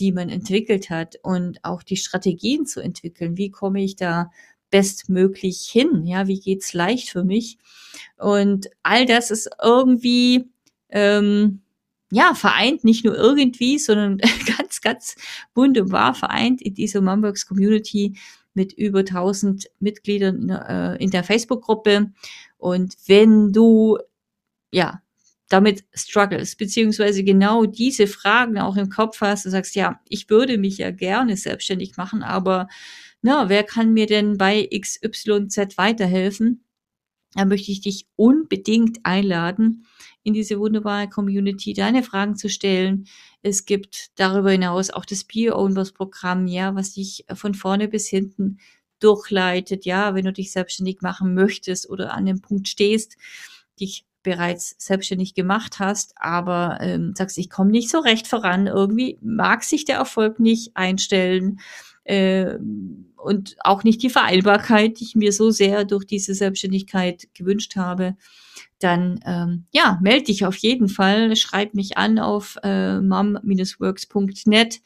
die 0.00 0.12
man 0.12 0.28
entwickelt 0.28 0.90
hat 0.90 1.16
und 1.22 1.64
auch 1.64 1.82
die 1.82 1.96
Strategien 1.96 2.66
zu 2.66 2.80
entwickeln. 2.80 3.38
Wie 3.38 3.50
komme 3.50 3.82
ich 3.82 3.96
da 3.96 4.30
bestmöglich 4.74 5.68
hin? 5.70 6.04
Ja, 6.04 6.26
wie 6.26 6.40
geht's 6.40 6.72
leicht 6.72 7.10
für 7.10 7.22
mich? 7.22 7.58
Und 8.18 8.66
all 8.82 9.06
das 9.06 9.30
ist 9.30 9.48
irgendwie 9.62 10.50
ähm, 10.90 11.60
ja, 12.10 12.34
vereint 12.34 12.82
nicht 12.82 13.04
nur 13.04 13.16
irgendwie, 13.16 13.78
sondern 13.78 14.18
ganz, 14.58 14.80
ganz 14.80 15.14
wunderbar 15.54 16.14
vereint 16.14 16.60
in 16.60 16.74
dieser 16.74 17.00
Momworks 17.00 17.46
Community 17.46 18.16
mit 18.52 18.72
über 18.72 19.00
1000 19.00 19.68
Mitgliedern 19.80 20.42
in, 20.42 20.50
äh, 20.50 20.96
in 20.96 21.10
der 21.10 21.24
Facebook-Gruppe. 21.24 22.12
Und 22.56 22.96
wenn 23.06 23.52
du, 23.52 23.98
ja, 24.72 25.02
damit 25.48 25.84
struggles, 25.92 26.56
beziehungsweise 26.56 27.22
genau 27.22 27.66
diese 27.66 28.06
Fragen 28.06 28.58
auch 28.58 28.76
im 28.76 28.88
Kopf 28.88 29.20
hast, 29.20 29.44
du 29.44 29.50
sagst, 29.50 29.76
ja, 29.76 30.00
ich 30.08 30.30
würde 30.30 30.58
mich 30.58 30.78
ja 30.78 30.90
gerne 30.90 31.36
selbstständig 31.36 31.96
machen, 31.96 32.22
aber 32.22 32.66
na, 33.24 33.48
wer 33.48 33.64
kann 33.64 33.94
mir 33.94 34.04
denn 34.04 34.36
bei 34.36 34.68
XYZ 34.70 35.78
weiterhelfen? 35.78 36.62
Da 37.32 37.46
möchte 37.46 37.72
ich 37.72 37.80
dich 37.80 38.06
unbedingt 38.16 38.98
einladen, 39.02 39.86
in 40.22 40.34
diese 40.34 40.58
wunderbare 40.58 41.08
Community 41.08 41.72
deine 41.72 42.02
Fragen 42.02 42.36
zu 42.36 42.50
stellen. 42.50 43.06
Es 43.40 43.64
gibt 43.64 44.10
darüber 44.16 44.50
hinaus 44.50 44.90
auch 44.90 45.06
das 45.06 45.24
Bio 45.24 45.56
Owners 45.56 45.92
Programm, 45.92 46.46
ja, 46.46 46.74
was 46.74 46.92
dich 46.92 47.24
von 47.32 47.54
vorne 47.54 47.88
bis 47.88 48.08
hinten 48.08 48.58
durchleitet, 49.00 49.86
ja, 49.86 50.14
wenn 50.14 50.26
du 50.26 50.32
dich 50.34 50.52
selbstständig 50.52 51.00
machen 51.00 51.32
möchtest 51.32 51.88
oder 51.88 52.12
an 52.12 52.26
dem 52.26 52.42
Punkt 52.42 52.68
stehst, 52.68 53.16
dich 53.80 54.04
bereits 54.22 54.74
selbstständig 54.76 55.32
gemacht 55.32 55.78
hast, 55.78 56.12
aber 56.16 56.76
ähm, 56.82 57.14
sagst, 57.16 57.38
ich 57.38 57.48
komme 57.48 57.70
nicht 57.70 57.88
so 57.88 58.00
recht 58.00 58.26
voran, 58.26 58.66
irgendwie 58.66 59.18
mag 59.22 59.64
sich 59.64 59.86
der 59.86 59.96
Erfolg 59.96 60.40
nicht 60.40 60.76
einstellen 60.76 61.58
äh, 62.04 62.56
und 63.16 63.56
auch 63.60 63.84
nicht 63.84 64.02
die 64.02 64.10
Vereinbarkeit, 64.10 65.00
die 65.00 65.04
ich 65.04 65.14
mir 65.14 65.32
so 65.32 65.50
sehr 65.50 65.84
durch 65.84 66.04
diese 66.04 66.34
Selbstständigkeit 66.34 67.28
gewünscht 67.34 67.76
habe, 67.76 68.16
dann 68.78 69.20
ähm, 69.24 69.64
ja, 69.72 69.98
melde 70.02 70.26
dich 70.26 70.44
auf 70.44 70.56
jeden 70.56 70.88
Fall, 70.88 71.34
schreib 71.36 71.74
mich 71.74 71.96
an 71.96 72.18
auf 72.18 72.58
äh, 72.62 73.00
mom-works.net 73.00 74.80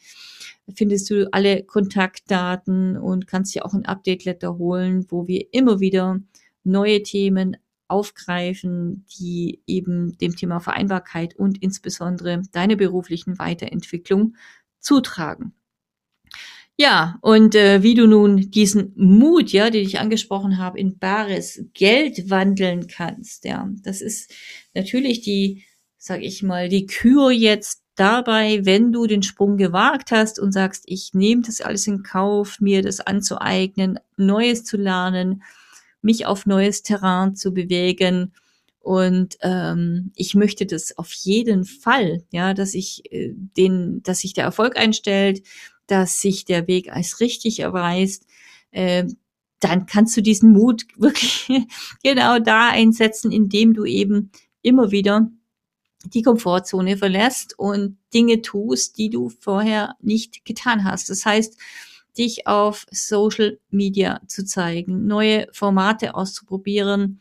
findest 0.75 1.09
du 1.09 1.31
alle 1.31 1.63
Kontaktdaten 1.63 2.97
und 2.97 3.27
kannst 3.27 3.55
dir 3.55 3.65
auch 3.65 3.73
ein 3.73 3.85
Update-Letter 3.85 4.57
holen, 4.57 5.05
wo 5.09 5.27
wir 5.27 5.53
immer 5.53 5.79
wieder 5.79 6.19
neue 6.63 7.03
Themen 7.03 7.57
aufgreifen, 7.87 9.05
die 9.19 9.61
eben 9.65 10.17
dem 10.19 10.35
Thema 10.35 10.59
Vereinbarkeit 10.59 11.35
und 11.35 11.61
insbesondere 11.61 12.41
deine 12.51 12.77
beruflichen 12.77 13.39
Weiterentwicklung 13.39 14.35
zutragen. 14.79 15.53
Ja, 16.81 17.17
und 17.21 17.55
äh, 17.55 17.83
wie 17.83 17.93
du 17.93 18.07
nun 18.07 18.51
diesen 18.51 18.93
Mut, 18.95 19.51
ja, 19.51 19.69
den 19.69 19.85
ich 19.85 19.99
angesprochen 19.99 20.59
habe, 20.59 20.79
in 20.79 20.97
bares 20.97 21.61
Geld 21.73 22.29
wandeln 22.29 22.87
kannst, 22.87 23.43
ja, 23.43 23.69
das 23.83 23.99
ist 23.99 24.33
natürlich 24.73 25.19
die, 25.19 25.65
sag 25.97 26.21
ich 26.21 26.41
mal, 26.41 26.69
die 26.69 26.85
Kür 26.85 27.31
jetzt 27.31 27.83
dabei, 27.95 28.61
wenn 28.63 28.93
du 28.93 29.07
den 29.07 29.23
Sprung 29.23 29.57
gewagt 29.57 30.11
hast 30.11 30.39
und 30.39 30.53
sagst, 30.53 30.85
ich 30.85 31.09
nehme 31.13 31.41
das 31.41 31.59
alles 31.59 31.85
in 31.85 32.01
Kauf, 32.01 32.61
mir 32.61 32.81
das 32.81 33.01
anzueignen, 33.01 33.99
Neues 34.15 34.63
zu 34.63 34.77
lernen, 34.77 35.43
mich 36.01 36.27
auf 36.27 36.45
neues 36.45 36.81
Terrain 36.81 37.35
zu 37.35 37.53
bewegen. 37.53 38.31
Und 38.79 39.37
ähm, 39.41 40.13
ich 40.15 40.33
möchte 40.33 40.65
das 40.65 40.97
auf 40.97 41.11
jeden 41.11 41.65
Fall, 41.65 42.23
ja, 42.31 42.53
dass 42.53 42.73
ich 42.73 43.03
äh, 43.11 43.33
den, 43.35 44.01
dass 44.01 44.19
sich 44.19 44.33
der 44.33 44.45
Erfolg 44.45 44.77
einstellt, 44.77 45.43
dass 45.91 46.21
sich 46.21 46.45
der 46.45 46.67
Weg 46.67 46.91
als 46.91 47.19
richtig 47.19 47.59
erweist, 47.59 48.25
äh, 48.71 49.05
dann 49.59 49.85
kannst 49.85 50.15
du 50.15 50.21
diesen 50.21 50.53
Mut 50.53 50.85
wirklich 50.97 51.67
genau 52.03 52.39
da 52.39 52.69
einsetzen, 52.69 53.31
indem 53.31 53.73
du 53.73 53.85
eben 53.85 54.31
immer 54.61 54.91
wieder 54.91 55.29
die 56.05 56.21
Komfortzone 56.21 56.97
verlässt 56.97 57.57
und 57.59 57.97
Dinge 58.13 58.41
tust, 58.41 58.97
die 58.97 59.09
du 59.09 59.29
vorher 59.29 59.95
nicht 60.01 60.45
getan 60.45 60.85
hast. 60.85 61.09
Das 61.09 61.25
heißt, 61.25 61.57
dich 62.17 62.47
auf 62.47 62.85
Social 62.89 63.59
Media 63.69 64.21
zu 64.27 64.45
zeigen, 64.45 65.07
neue 65.07 65.47
Formate 65.51 66.15
auszuprobieren, 66.15 67.19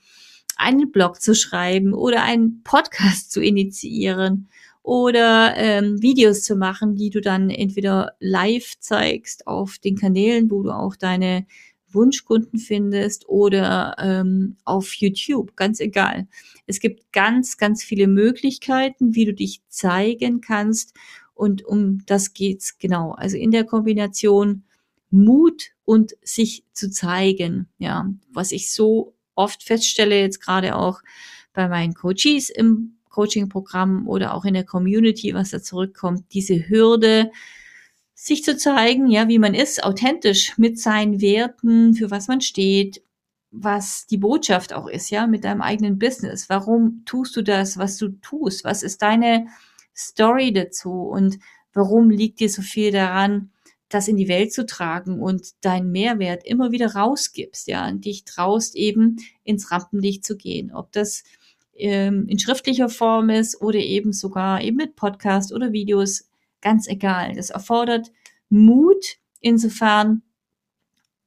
einen 0.56 0.90
Blog 0.90 1.20
zu 1.20 1.34
schreiben 1.34 1.92
oder 1.92 2.22
einen 2.22 2.62
Podcast 2.62 3.32
zu 3.32 3.40
initiieren 3.40 4.48
oder 4.82 5.54
ähm, 5.56 6.00
Videos 6.00 6.42
zu 6.42 6.56
machen, 6.56 6.97
die 6.97 7.11
du 7.11 7.20
dann 7.20 7.50
entweder 7.50 8.12
live 8.20 8.78
zeigst 8.80 9.47
auf 9.47 9.78
den 9.78 9.97
Kanälen, 9.97 10.50
wo 10.50 10.62
du 10.62 10.70
auch 10.70 10.97
deine 10.97 11.47
Wunschkunden 11.90 12.58
findest 12.58 13.28
oder 13.28 13.97
ähm, 13.99 14.56
auf 14.64 14.94
YouTube, 14.94 15.56
ganz 15.56 15.80
egal. 15.80 16.28
Es 16.66 16.80
gibt 16.80 17.12
ganz, 17.12 17.56
ganz 17.56 17.82
viele 17.82 18.06
Möglichkeiten, 18.06 19.14
wie 19.14 19.25
du 19.25 19.35
dich 19.35 19.62
zeigen 19.68 20.40
kannst 20.40 20.94
und 21.35 21.64
um 21.64 22.04
das 22.06 22.35
geht's 22.35 22.78
genau. 22.78 23.12
Also 23.12 23.37
in 23.37 23.50
der 23.50 23.64
Kombination 23.64 24.64
Mut 25.11 25.70
und 25.85 26.14
sich 26.23 26.64
zu 26.73 26.90
zeigen, 26.90 27.68
ja, 27.78 28.11
was 28.30 28.52
ich 28.52 28.73
so 28.73 29.14
oft 29.35 29.62
feststelle, 29.62 30.20
jetzt 30.20 30.40
gerade 30.40 30.76
auch 30.76 31.00
bei 31.54 31.68
meinen 31.68 31.94
Coaches 31.94 32.50
im 32.50 32.98
Coaching-Programm 33.18 34.06
oder 34.06 34.32
auch 34.32 34.44
in 34.44 34.54
der 34.54 34.62
Community, 34.62 35.34
was 35.34 35.50
da 35.50 35.60
zurückkommt, 35.60 36.26
diese 36.32 36.68
Hürde, 36.68 37.32
sich 38.14 38.44
zu 38.44 38.56
zeigen, 38.56 39.10
ja, 39.10 39.26
wie 39.26 39.40
man 39.40 39.54
ist, 39.54 39.82
authentisch 39.82 40.56
mit 40.56 40.78
seinen 40.78 41.20
Werten, 41.20 41.94
für 41.94 42.12
was 42.12 42.28
man 42.28 42.40
steht, 42.40 43.02
was 43.50 44.06
die 44.06 44.18
Botschaft 44.18 44.72
auch 44.72 44.87
ist, 44.87 45.10
ja, 45.10 45.26
mit 45.26 45.42
deinem 45.42 45.62
eigenen 45.62 45.98
Business. 45.98 46.48
Warum 46.48 47.02
tust 47.06 47.34
du 47.34 47.42
das, 47.42 47.76
was 47.76 47.96
du 47.96 48.10
tust? 48.20 48.62
Was 48.62 48.84
ist 48.84 49.02
deine 49.02 49.48
Story 49.96 50.52
dazu? 50.52 50.92
Und 50.92 51.40
warum 51.72 52.10
liegt 52.10 52.38
dir 52.38 52.48
so 52.48 52.62
viel 52.62 52.92
daran, 52.92 53.50
das 53.88 54.06
in 54.06 54.16
die 54.16 54.28
Welt 54.28 54.52
zu 54.52 54.64
tragen 54.64 55.18
und 55.18 55.64
deinen 55.64 55.90
Mehrwert 55.90 56.44
immer 56.44 56.70
wieder 56.70 56.94
rausgibst, 56.94 57.66
ja, 57.66 57.88
und 57.88 58.04
dich 58.04 58.25
traust 58.25 58.76
eben 58.76 59.16
ins 59.42 59.72
Rampenlicht 59.72 60.25
zu 60.25 60.37
gehen. 60.37 60.72
Ob 60.72 60.92
das 60.92 61.25
ähm, 61.78 62.26
in 62.28 62.38
schriftlicher 62.38 62.88
Form 62.88 63.30
ist 63.30 63.61
oder 63.61 63.78
eben 63.78 64.12
sogar 64.12 64.62
eben 64.62 64.76
mit 64.76 64.97
Podcast 64.97 65.52
oder 65.52 65.73
Videos, 65.73 66.28
ganz 66.61 66.88
egal. 66.88 67.35
Das 67.35 67.50
erfordert 67.50 68.11
Mut, 68.49 69.16
insofern 69.40 70.23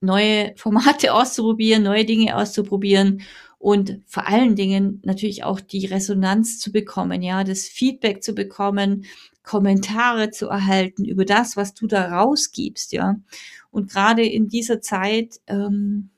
neue 0.02 0.54
Formate 0.58 1.14
auszuprobieren, 1.14 1.84
neue 1.84 2.06
Dinge 2.06 2.36
auszuprobieren 2.36 3.22
und 3.62 4.02
vor 4.08 4.28
allen 4.28 4.56
Dingen 4.56 5.02
natürlich 5.06 5.44
auch 5.44 5.60
die 5.60 5.86
Resonanz 5.86 6.60
zu 6.60 6.72
bekommen, 6.72 7.22
ja, 7.22 7.44
das 7.44 7.66
Feedback 7.66 8.24
zu 8.24 8.34
bekommen, 8.34 9.06
Kommentare 9.44 10.32
zu 10.32 10.48
erhalten 10.48 11.06
über 11.06 11.26
das, 11.26 11.58
was 11.58 11.76
du 11.76 11.86
da 11.86 12.10
rausgibst, 12.10 12.92
ja. 12.92 13.18
Und 13.70 13.92
gerade 13.92 14.26
in 14.26 14.48
dieser 14.48 14.82
Zeit, 14.82 15.40
ähm, 15.48 16.10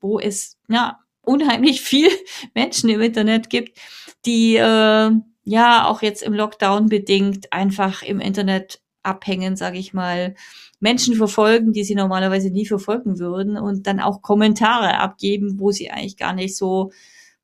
wo 0.00 0.18
es 0.20 0.58
ja 0.68 0.98
unheimlich 1.26 1.80
viel 1.80 2.10
Menschen 2.54 2.88
im 2.90 3.00
Internet 3.00 3.50
gibt, 3.50 3.78
die 4.26 4.56
äh, 4.56 5.10
ja 5.44 5.86
auch 5.86 6.02
jetzt 6.02 6.22
im 6.22 6.32
Lockdown 6.32 6.88
bedingt 6.88 7.52
einfach 7.52 8.02
im 8.02 8.20
Internet 8.20 8.80
abhängen, 9.02 9.56
sage 9.56 9.78
ich 9.78 9.92
mal, 9.92 10.34
Menschen 10.80 11.14
verfolgen, 11.14 11.72
die 11.72 11.84
sie 11.84 11.94
normalerweise 11.94 12.50
nie 12.50 12.66
verfolgen 12.66 13.18
würden 13.18 13.56
und 13.56 13.86
dann 13.86 14.00
auch 14.00 14.22
Kommentare 14.22 14.98
abgeben, 14.98 15.58
wo 15.58 15.70
sie 15.70 15.90
eigentlich 15.90 16.16
gar 16.16 16.32
nicht 16.32 16.56
so 16.56 16.90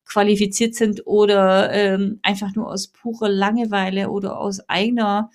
qualifiziert 0.04 0.74
sind 0.74 1.06
oder 1.06 1.72
ähm, 1.72 2.18
einfach 2.22 2.54
nur 2.54 2.68
aus 2.68 2.88
purer 2.88 3.28
Langeweile 3.28 4.10
oder 4.10 4.38
aus 4.38 4.68
eigener 4.68 5.30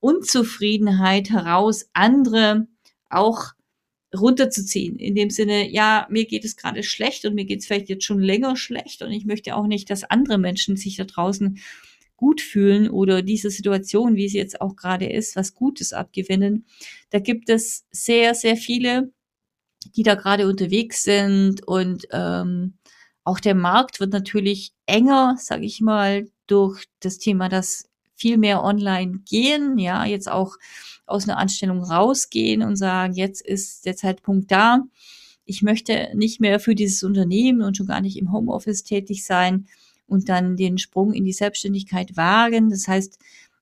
Unzufriedenheit 0.00 1.30
heraus 1.30 1.88
andere 1.94 2.66
auch 3.10 3.52
runterzuziehen. 4.18 4.98
In 4.98 5.14
dem 5.14 5.30
Sinne, 5.30 5.70
ja, 5.70 6.06
mir 6.10 6.24
geht 6.24 6.44
es 6.44 6.56
gerade 6.56 6.82
schlecht 6.82 7.24
und 7.24 7.34
mir 7.34 7.44
geht 7.44 7.60
es 7.60 7.66
vielleicht 7.66 7.88
jetzt 7.88 8.04
schon 8.04 8.20
länger 8.20 8.56
schlecht 8.56 9.02
und 9.02 9.12
ich 9.12 9.24
möchte 9.24 9.56
auch 9.56 9.66
nicht, 9.66 9.90
dass 9.90 10.04
andere 10.04 10.38
Menschen 10.38 10.76
sich 10.76 10.96
da 10.96 11.04
draußen 11.04 11.58
gut 12.16 12.40
fühlen 12.40 12.88
oder 12.88 13.22
diese 13.22 13.50
Situation, 13.50 14.16
wie 14.16 14.28
sie 14.28 14.38
jetzt 14.38 14.60
auch 14.60 14.76
gerade 14.76 15.06
ist, 15.06 15.36
was 15.36 15.54
Gutes 15.54 15.92
abgewinnen. 15.92 16.66
Da 17.10 17.18
gibt 17.18 17.50
es 17.50 17.86
sehr, 17.90 18.34
sehr 18.34 18.56
viele, 18.56 19.12
die 19.96 20.02
da 20.02 20.14
gerade 20.14 20.48
unterwegs 20.48 21.02
sind 21.02 21.66
und 21.66 22.06
ähm, 22.12 22.74
auch 23.24 23.40
der 23.40 23.54
Markt 23.54 24.00
wird 24.00 24.12
natürlich 24.12 24.72
enger, 24.86 25.36
sage 25.38 25.64
ich 25.64 25.80
mal, 25.80 26.28
durch 26.46 26.84
das 27.00 27.18
Thema, 27.18 27.48
dass 27.48 27.88
viel 28.14 28.38
mehr 28.38 28.62
online 28.62 29.20
gehen, 29.28 29.78
ja, 29.78 30.04
jetzt 30.04 30.30
auch 30.30 30.56
aus 31.06 31.28
einer 31.28 31.38
Anstellung 31.38 31.82
rausgehen 31.82 32.62
und 32.62 32.76
sagen, 32.76 33.14
jetzt 33.14 33.44
ist 33.44 33.84
der 33.86 33.96
Zeitpunkt 33.96 34.50
da. 34.50 34.82
Ich 35.44 35.62
möchte 35.62 36.10
nicht 36.14 36.40
mehr 36.40 36.60
für 36.60 36.74
dieses 36.74 37.02
Unternehmen 37.02 37.62
und 37.62 37.76
schon 37.76 37.86
gar 37.86 38.00
nicht 38.00 38.16
im 38.16 38.32
Homeoffice 38.32 38.84
tätig 38.84 39.24
sein 39.24 39.66
und 40.06 40.28
dann 40.28 40.56
den 40.56 40.78
Sprung 40.78 41.12
in 41.12 41.24
die 41.24 41.32
Selbstständigkeit 41.32 42.16
wagen. 42.16 42.70
Das 42.70 42.88
heißt, 42.88 43.18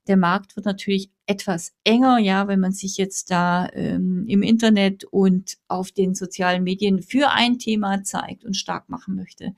der 0.06 0.16
Markt 0.16 0.56
wird 0.56 0.66
natürlich 0.66 1.10
etwas 1.26 1.72
enger, 1.84 2.18
ja, 2.18 2.48
wenn 2.48 2.60
man 2.60 2.72
sich 2.72 2.96
jetzt 2.96 3.30
da 3.30 3.68
ähm, 3.72 4.24
im 4.26 4.42
Internet 4.42 5.04
und 5.04 5.58
auf 5.68 5.92
den 5.92 6.14
sozialen 6.14 6.64
Medien 6.64 7.02
für 7.02 7.30
ein 7.30 7.58
Thema 7.58 8.02
zeigt 8.02 8.44
und 8.44 8.56
stark 8.56 8.88
machen 8.88 9.14
möchte. 9.14 9.54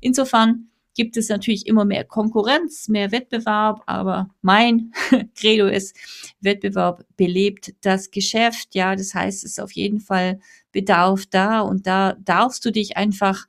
Insofern 0.00 0.68
gibt 0.94 1.16
es 1.16 1.28
natürlich 1.28 1.66
immer 1.66 1.84
mehr 1.84 2.04
Konkurrenz, 2.04 2.88
mehr 2.88 3.12
Wettbewerb, 3.12 3.82
aber 3.86 4.30
mein 4.42 4.92
Credo 5.34 5.66
ist, 5.66 5.96
Wettbewerb 6.40 7.04
belebt 7.16 7.74
das 7.80 8.10
Geschäft, 8.10 8.74
ja, 8.74 8.94
das 8.94 9.14
heißt, 9.14 9.44
es 9.44 9.52
ist 9.52 9.60
auf 9.60 9.72
jeden 9.72 10.00
Fall 10.00 10.40
Bedarf 10.70 11.26
da 11.26 11.60
und 11.60 11.86
da 11.86 12.14
darfst 12.24 12.64
du 12.64 12.70
dich 12.70 12.96
einfach 12.96 13.46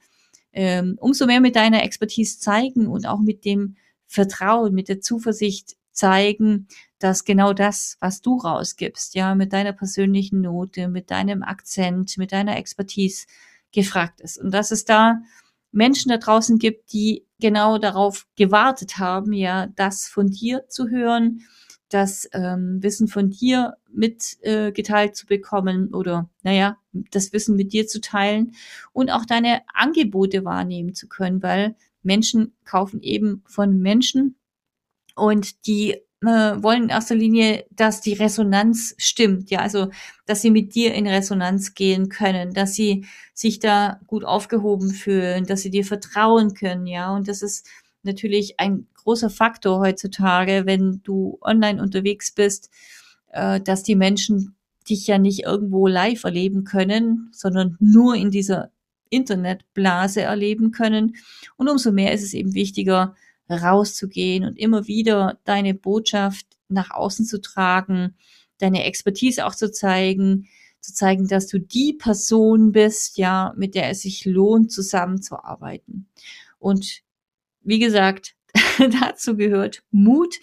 ähm, 0.54 0.98
umso 1.00 1.26
mehr 1.26 1.42
mit 1.42 1.56
deiner 1.56 1.84
Expertise 1.84 2.40
zeigen 2.40 2.88
und 2.88 3.08
auch 3.08 3.20
mit 3.20 3.44
dem 3.46 3.76
Vertrauen, 4.08 4.74
mit 4.74 4.90
der 4.90 5.02
Zuversicht 5.02 5.76
zeigen, 5.92 6.68
dass 7.00 7.24
genau 7.24 7.54
das, 7.54 7.98
was 8.00 8.22
du 8.22 8.38
rausgibst, 8.38 9.16
ja, 9.16 9.36
mit 9.36 9.54
deiner 9.54 9.74
persönlichen 9.74 10.42
Note, 10.42 10.88
mit 10.88 11.12
deinem 11.12 11.44
Akzent, 11.44 12.18
mit 12.18 12.32
deiner 12.32 12.58
Expertise 12.58 13.26
gefragt 13.72 14.22
ist. 14.22 14.38
Und 14.38 14.52
dass 14.52 14.72
es 14.72 14.86
da 14.86 15.22
Menschen 15.74 16.10
da 16.10 16.18
draußen 16.18 16.60
gibt, 16.60 16.94
die 16.94 17.26
genau 17.40 17.78
darauf 17.78 18.28
gewartet 18.36 19.00
haben, 19.00 19.34
ja, 19.34 19.68
das 19.76 20.08
von 20.08 20.28
dir 20.28 20.66
zu 20.70 20.90
hören, 20.90 21.42
das 21.90 22.30
ähm, 22.34 22.82
Wissen 22.82 23.08
von 23.08 23.30
dir 23.30 23.76
mitgeteilt 23.92 25.12
äh, 25.12 25.14
zu 25.14 25.26
bekommen 25.26 25.94
oder, 25.94 26.30
naja, 26.42 26.78
das 27.12 27.34
Wissen 27.34 27.56
mit 27.56 27.74
dir 27.74 27.88
zu 27.88 28.02
teilen 28.02 28.54
und 28.94 29.12
auch 29.12 29.26
deine 29.26 29.62
Angebote 29.74 30.46
wahrnehmen 30.46 30.96
zu 30.96 31.08
können, 31.08 31.44
weil 31.44 31.76
Menschen 32.02 32.56
kaufen 32.66 33.02
eben 33.02 33.44
von 33.46 33.80
Menschen 33.80 34.38
und 35.16 35.68
die 35.68 35.98
äh, 36.26 36.62
wollen 36.62 36.84
in 36.84 36.90
erster 36.90 37.16
Linie, 37.16 37.66
dass 37.72 38.02
die 38.02 38.14
Resonanz 38.14 38.96
stimmt, 38.98 39.50
ja, 39.50 39.60
also 39.60 39.90
dass 40.26 40.42
sie 40.42 40.52
mit 40.52 40.76
dir 40.76 40.94
in 40.94 41.08
Resonanz 41.08 41.74
gehen 41.74 42.10
können, 42.10 42.54
dass 42.54 42.74
sie 42.74 43.06
sich 43.34 43.60
da 43.60 44.00
gut 44.08 44.24
aufgehoben 44.24 44.92
fühlen, 44.92 45.46
dass 45.46 45.62
sie 45.62 45.72
dir 45.72 45.86
vertrauen 45.86 46.54
können, 46.54 46.88
ja, 46.88 47.14
und 47.14 47.28
das 47.28 47.42
ist 47.42 47.68
natürlich 48.04 48.60
ein 48.60 48.88
großer 48.96 49.30
Faktor 49.30 49.80
heutzutage, 49.80 50.64
wenn 50.66 51.02
du 51.04 51.38
online 51.42 51.82
unterwegs 51.82 52.32
bist, 52.32 52.70
äh, 53.32 53.60
dass 53.60 53.84
die 53.84 53.96
Menschen 53.96 54.56
dich 54.90 55.08
ja 55.08 55.18
nicht 55.18 55.44
irgendwo 55.44 55.88
live 55.88 56.24
erleben 56.24 56.64
können, 56.64 57.30
sondern 57.32 57.78
nur 57.80 58.16
in 58.16 58.32
dieser 58.32 58.72
Internetblase 59.10 60.22
erleben 60.22 60.72
können. 60.72 61.16
Und 61.56 61.70
umso 61.70 61.92
mehr 61.92 62.14
ist 62.14 62.24
es 62.24 62.34
eben 62.34 62.54
wichtiger, 62.54 63.16
rauszugehen 63.50 64.46
und 64.46 64.58
immer 64.58 64.88
wieder 64.88 65.40
deine 65.44 65.74
Botschaft 65.74 66.46
nach 66.70 66.92
außen 66.92 67.26
zu 67.26 67.42
tragen, 67.42 68.16
deine 68.58 68.84
Expertise 68.86 69.46
auch 69.46 69.56
zu 69.56 69.72
zeigen, 69.72 70.48
zu 70.80 70.94
zeigen, 70.94 71.28
dass 71.28 71.48
du 71.48 71.60
die 71.60 71.94
Person 71.94 72.72
bist, 72.72 73.18
ja, 73.18 73.54
mit 73.56 73.76
der 73.76 73.90
es 73.90 74.02
sich 74.02 74.26
lohnt, 74.26 74.72
zusammenzuarbeiten. 74.72 76.10
Und 76.60 77.02
wie 77.62 77.80
gesagt, 77.80 78.36
dazu 79.02 79.36
gehört 79.36 79.84
Mut, 79.92 80.36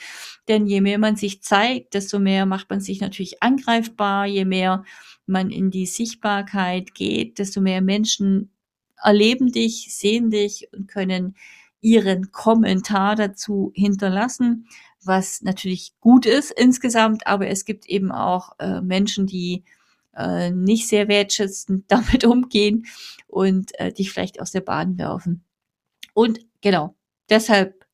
denn 0.48 0.66
je 0.66 0.80
mehr 0.80 0.98
man 0.98 1.16
sich 1.16 1.42
zeigt, 1.42 1.94
desto 1.94 2.18
mehr 2.18 2.46
macht 2.46 2.70
man 2.70 2.80
sich 2.80 3.00
natürlich 3.00 3.42
angreifbar, 3.42 4.26
je 4.26 4.44
mehr 4.44 4.84
man 5.26 5.50
in 5.50 5.70
die 5.70 5.86
Sichtbarkeit 5.86 6.94
geht, 6.94 7.38
desto 7.38 7.60
mehr 7.60 7.82
Menschen 7.82 8.50
erleben 9.02 9.52
dich, 9.52 9.94
sehen 9.94 10.30
dich 10.30 10.68
und 10.72 10.88
können 10.88 11.36
ihren 11.80 12.30
Kommentar 12.30 13.16
dazu 13.16 13.72
hinterlassen, 13.74 14.66
was 15.02 15.42
natürlich 15.42 15.94
gut 16.00 16.26
ist 16.26 16.50
insgesamt, 16.50 17.26
aber 17.26 17.48
es 17.48 17.64
gibt 17.64 17.86
eben 17.86 18.12
auch 18.12 18.52
äh, 18.58 18.80
Menschen, 18.80 19.26
die 19.26 19.64
äh, 20.14 20.50
nicht 20.50 20.88
sehr 20.88 21.08
wertschätzend 21.08 21.84
damit 21.88 22.24
umgehen 22.24 22.86
und 23.26 23.78
äh, 23.78 23.92
dich 23.92 24.12
vielleicht 24.12 24.40
aus 24.40 24.50
der 24.50 24.60
Bahn 24.60 24.98
werfen. 24.98 25.44
Und 26.12 26.40
genau, 26.60 26.94
deshalb 27.28 27.86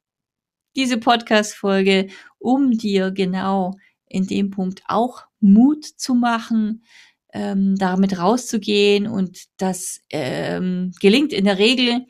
diese 0.74 0.98
Podcast-Folge, 0.98 2.08
um 2.38 2.72
dir 2.72 3.10
genau 3.10 3.76
in 4.08 4.26
dem 4.26 4.50
Punkt 4.50 4.82
auch 4.86 5.24
Mut 5.40 5.84
zu 5.84 6.14
machen, 6.14 6.84
ähm, 7.32 7.76
damit 7.76 8.18
rauszugehen 8.18 9.06
und 9.06 9.44
das 9.58 10.00
ähm, 10.10 10.92
gelingt 11.00 11.32
in 11.32 11.44
der 11.44 11.58
Regel, 11.58 12.06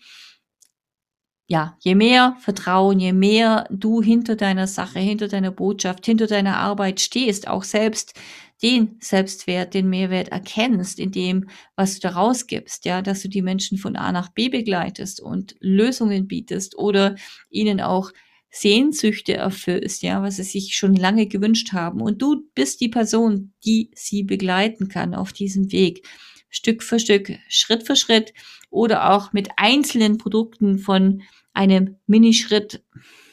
ja, 1.48 1.76
je 1.80 1.94
mehr 1.94 2.36
Vertrauen, 2.40 2.98
je 2.98 3.12
mehr 3.12 3.68
du 3.70 4.02
hinter 4.02 4.34
deiner 4.34 4.66
Sache, 4.66 4.98
hinter 4.98 5.28
deiner 5.28 5.52
Botschaft, 5.52 6.04
hinter 6.04 6.26
deiner 6.26 6.56
Arbeit 6.56 7.00
stehst, 7.00 7.46
auch 7.46 7.62
selbst 7.62 8.14
den 8.62 8.96
Selbstwert, 9.00 9.74
den 9.74 9.88
Mehrwert 9.88 10.28
erkennst 10.28 10.98
in 10.98 11.12
dem, 11.12 11.48
was 11.76 11.94
du 11.94 12.00
da 12.00 12.14
rausgibst, 12.14 12.84
ja, 12.84 13.02
dass 13.02 13.22
du 13.22 13.28
die 13.28 13.42
Menschen 13.42 13.78
von 13.78 13.96
A 13.96 14.10
nach 14.12 14.30
B 14.30 14.48
begleitest 14.48 15.20
und 15.20 15.54
Lösungen 15.60 16.26
bietest 16.26 16.76
oder 16.78 17.16
ihnen 17.50 17.80
auch 17.80 18.10
Sehnsüchte 18.50 19.34
erfüllst, 19.34 20.02
ja, 20.02 20.22
was 20.22 20.36
sie 20.36 20.42
sich 20.42 20.74
schon 20.76 20.94
lange 20.94 21.26
gewünscht 21.26 21.72
haben. 21.72 22.00
Und 22.00 22.22
du 22.22 22.42
bist 22.54 22.80
die 22.80 22.88
Person, 22.88 23.52
die 23.64 23.90
sie 23.94 24.22
begleiten 24.22 24.88
kann 24.88 25.14
auf 25.14 25.32
diesem 25.32 25.70
Weg. 25.70 26.08
Stück 26.48 26.82
für 26.82 26.98
Stück, 26.98 27.32
Schritt 27.48 27.86
für 27.86 27.96
Schritt 27.96 28.32
oder 28.70 29.12
auch 29.12 29.32
mit 29.32 29.48
einzelnen 29.56 30.18
Produkten 30.18 30.78
von 30.78 31.22
einem 31.52 31.96
Minischritt, 32.06 32.82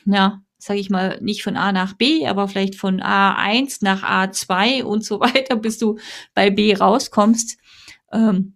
ja, 0.06 0.43
sage 0.58 0.80
ich 0.80 0.89
mal, 0.89 1.19
nicht 1.21 1.43
von 1.43 1.58
A 1.58 1.71
nach 1.71 1.93
B, 1.93 2.26
aber 2.26 2.47
vielleicht 2.47 2.76
von 2.76 3.02
A1 3.02 3.80
nach 3.82 4.04
A2 4.04 4.84
und 4.84 5.04
so 5.04 5.19
weiter, 5.19 5.56
bis 5.58 5.78
du 5.78 5.99
bei 6.34 6.49
B 6.49 6.73
rauskommst, 6.73 7.58
ähm, 8.12 8.56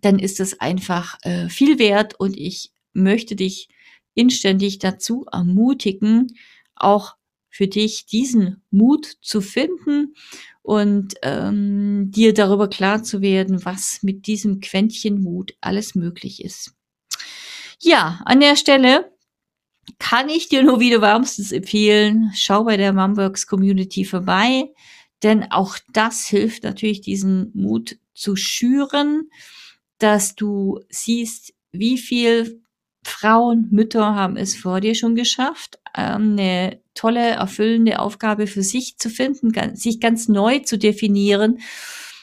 dann 0.00 0.18
ist 0.18 0.40
es 0.40 0.60
einfach 0.60 1.18
äh, 1.22 1.48
viel 1.48 1.78
wert 1.78 2.18
und 2.18 2.36
ich 2.36 2.72
möchte 2.92 3.36
dich 3.36 3.68
inständig 4.14 4.78
dazu 4.78 5.26
ermutigen, 5.30 6.34
auch 6.74 7.16
für 7.50 7.68
dich 7.68 8.06
diesen 8.06 8.62
Mut 8.70 9.06
zu 9.20 9.40
finden 9.40 10.14
und 10.64 11.16
ähm, 11.20 12.10
dir 12.10 12.32
darüber 12.32 12.68
klar 12.68 13.02
zu 13.02 13.20
werden, 13.20 13.66
was 13.66 13.98
mit 14.02 14.26
diesem 14.26 14.60
Quäntchen 14.60 15.20
Mut 15.20 15.54
alles 15.60 15.94
möglich 15.94 16.42
ist. 16.42 16.72
Ja, 17.80 18.22
an 18.24 18.40
der 18.40 18.56
Stelle 18.56 19.12
kann 19.98 20.30
ich 20.30 20.48
dir 20.48 20.62
nur 20.62 20.80
wieder 20.80 21.02
wärmstens 21.02 21.52
empfehlen, 21.52 22.32
schau 22.34 22.64
bei 22.64 22.78
der 22.78 22.94
Mumworks 22.94 23.46
Community 23.46 24.06
vorbei, 24.06 24.72
denn 25.22 25.52
auch 25.52 25.76
das 25.92 26.26
hilft 26.26 26.62
natürlich, 26.62 27.02
diesen 27.02 27.50
Mut 27.52 27.98
zu 28.14 28.34
schüren, 28.34 29.28
dass 29.98 30.34
du 30.34 30.80
siehst, 30.88 31.52
wie 31.72 31.98
viel 31.98 32.63
Frauen, 33.04 33.68
Mütter 33.70 34.14
haben 34.14 34.36
es 34.36 34.56
vor 34.56 34.80
dir 34.80 34.94
schon 34.94 35.14
geschafft, 35.14 35.78
ähm, 35.96 36.32
eine 36.32 36.80
tolle, 36.94 37.30
erfüllende 37.30 37.98
Aufgabe 37.98 38.46
für 38.46 38.62
sich 38.62 38.98
zu 38.98 39.10
finden, 39.10 39.52
sich 39.76 40.00
ganz 40.00 40.28
neu 40.28 40.60
zu 40.60 40.78
definieren 40.78 41.58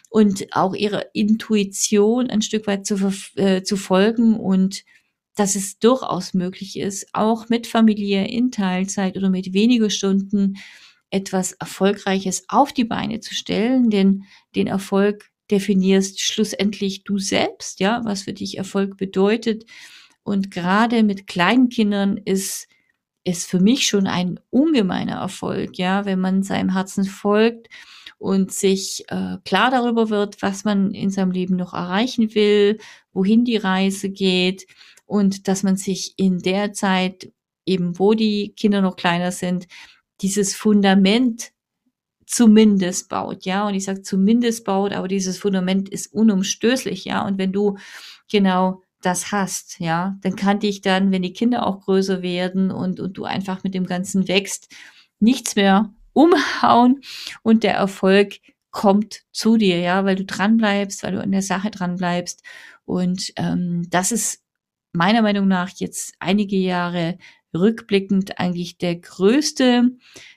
und 0.09 0.47
auch 0.51 0.73
ihre 0.75 1.09
Intuition 1.13 2.29
ein 2.29 2.41
Stück 2.41 2.67
weit 2.67 2.85
zu, 2.85 3.13
äh, 3.35 3.63
zu 3.63 3.77
folgen 3.77 4.39
und 4.39 4.83
dass 5.35 5.55
es 5.55 5.79
durchaus 5.79 6.33
möglich 6.33 6.77
ist, 6.77 7.07
auch 7.13 7.47
mit 7.49 7.65
Familie 7.65 8.27
in 8.27 8.51
Teilzeit 8.51 9.15
oder 9.15 9.29
mit 9.29 9.53
weniger 9.53 9.89
Stunden 9.89 10.57
etwas 11.09 11.53
Erfolgreiches 11.53 12.45
auf 12.47 12.73
die 12.73 12.83
Beine 12.83 13.19
zu 13.19 13.33
stellen, 13.33 13.89
denn 13.89 14.23
den 14.55 14.67
Erfolg 14.67 15.29
definierst 15.49 16.21
schlussendlich 16.21 17.03
du 17.03 17.17
selbst, 17.17 17.79
ja, 17.79 18.01
was 18.03 18.23
für 18.23 18.33
dich 18.33 18.57
Erfolg 18.57 18.97
bedeutet. 18.97 19.65
Und 20.23 20.51
gerade 20.51 21.03
mit 21.03 21.27
kleinen 21.27 21.69
Kindern 21.69 22.17
ist 22.17 22.67
ist 23.23 23.47
für 23.47 23.59
mich 23.59 23.85
schon 23.85 24.07
ein 24.07 24.39
ungemeiner 24.49 25.17
Erfolg, 25.17 25.77
ja, 25.77 26.05
wenn 26.05 26.19
man 26.19 26.43
seinem 26.43 26.73
Herzen 26.73 27.05
folgt 27.05 27.69
und 28.17 28.51
sich 28.51 29.05
äh, 29.09 29.37
klar 29.45 29.71
darüber 29.71 30.09
wird, 30.09 30.41
was 30.41 30.63
man 30.63 30.91
in 30.93 31.09
seinem 31.11 31.31
Leben 31.31 31.55
noch 31.55 31.73
erreichen 31.73 32.33
will, 32.35 32.79
wohin 33.13 33.45
die 33.45 33.57
Reise 33.57 34.09
geht 34.09 34.65
und 35.05 35.47
dass 35.47 35.63
man 35.63 35.77
sich 35.77 36.13
in 36.17 36.39
der 36.39 36.73
Zeit, 36.73 37.31
eben 37.65 37.99
wo 37.99 38.13
die 38.13 38.53
Kinder 38.55 38.81
noch 38.81 38.95
kleiner 38.95 39.31
sind, 39.31 39.67
dieses 40.21 40.55
Fundament 40.55 41.51
zumindest 42.25 43.09
baut, 43.09 43.45
ja. 43.45 43.67
Und 43.67 43.73
ich 43.75 43.83
sage 43.85 44.03
zumindest 44.03 44.65
baut, 44.65 44.93
aber 44.93 45.07
dieses 45.07 45.37
Fundament 45.37 45.89
ist 45.89 46.13
unumstößlich, 46.13 47.05
ja. 47.05 47.25
Und 47.25 47.37
wenn 47.37 47.51
du 47.51 47.77
genau 48.29 48.81
das 49.01 49.31
hast, 49.31 49.79
ja, 49.79 50.17
dann 50.21 50.35
kann 50.35 50.59
dich 50.59 50.81
dann, 50.81 51.11
wenn 51.11 51.21
die 51.21 51.33
Kinder 51.33 51.65
auch 51.65 51.81
größer 51.81 52.21
werden 52.21 52.71
und, 52.71 52.99
und 52.99 53.17
du 53.17 53.25
einfach 53.25 53.63
mit 53.63 53.73
dem 53.73 53.85
Ganzen 53.85 54.27
wächst, 54.27 54.73
nichts 55.19 55.55
mehr 55.55 55.93
umhauen 56.13 57.01
und 57.43 57.63
der 57.63 57.73
Erfolg 57.73 58.39
kommt 58.71 59.23
zu 59.31 59.57
dir, 59.57 59.79
ja, 59.79 60.05
weil 60.05 60.15
du 60.15 60.25
dran 60.25 60.57
bleibst, 60.57 61.03
weil 61.03 61.13
du 61.13 61.21
an 61.21 61.31
der 61.31 61.41
Sache 61.41 61.71
dran 61.71 61.97
bleibst. 61.97 62.41
Und 62.85 63.33
ähm, 63.35 63.85
das 63.89 64.11
ist 64.11 64.41
meiner 64.93 65.21
Meinung 65.21 65.47
nach 65.47 65.69
jetzt 65.75 66.13
einige 66.19 66.57
Jahre 66.57 67.17
rückblickend 67.53 68.39
eigentlich 68.39 68.77
der 68.77 68.95
größte, 68.95 69.91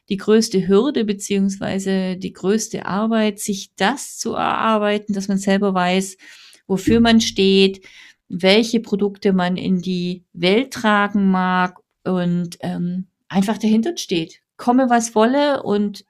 die 0.09 0.17
größte 0.17 0.67
Hürde 0.67 1.05
beziehungsweise 1.05 2.17
die 2.17 2.33
größte 2.33 2.87
Arbeit, 2.87 3.39
sich 3.39 3.75
das 3.77 4.19
zu 4.19 4.33
erarbeiten, 4.35 5.13
dass 5.13 5.29
man 5.29 5.39
selber 5.39 5.75
weiß, 5.75 6.17
wofür 6.67 7.01
man 7.01 7.21
steht, 7.21 7.87
welche 8.29 8.81
Produkte 8.81 9.33
man 9.33 9.57
in 9.57 9.81
die 9.81 10.25
Welt 10.33 10.73
tragen 10.73 11.31
mag 11.31 11.79
und 12.05 12.59
ähm, 12.61 13.07
einfach 13.29 13.59
dahinter 13.59 13.97
steht. 13.97 14.41
Komme 14.57 14.89
was 14.89 15.15
wolle 15.15 15.63
und 15.63 16.05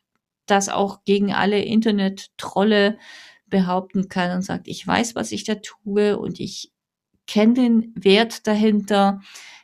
das 0.46 0.68
auch 0.68 1.05
gegen 1.05 1.33
alle 1.33 1.62
Internet-Trolle 1.62 2.98
behaupten 3.48 4.09
kann 4.09 4.33
und 4.33 4.42
sagt, 4.42 4.68
ich 4.68 4.87
weiß, 4.87 5.14
was 5.14 5.33
ich 5.33 5.44
da 5.44 5.57
tue 5.57 6.18
und 6.18 6.40
ich 6.40 6.72
kenne 7.27 7.55
den 7.55 7.92
Wert 7.94 8.46
dahinter. 8.46 9.20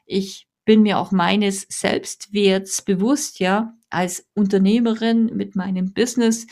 Ich 0.06 0.46
bin 0.64 0.82
mir 0.82 0.98
auch 0.98 1.10
meines 1.10 1.66
Selbstwerts 1.68 2.82
bewusst, 2.82 3.40
ja, 3.40 3.74
als 3.90 4.26
Unternehmerin 4.34 5.26
mit 5.34 5.56
meinem 5.56 5.92
Business, 5.92 6.46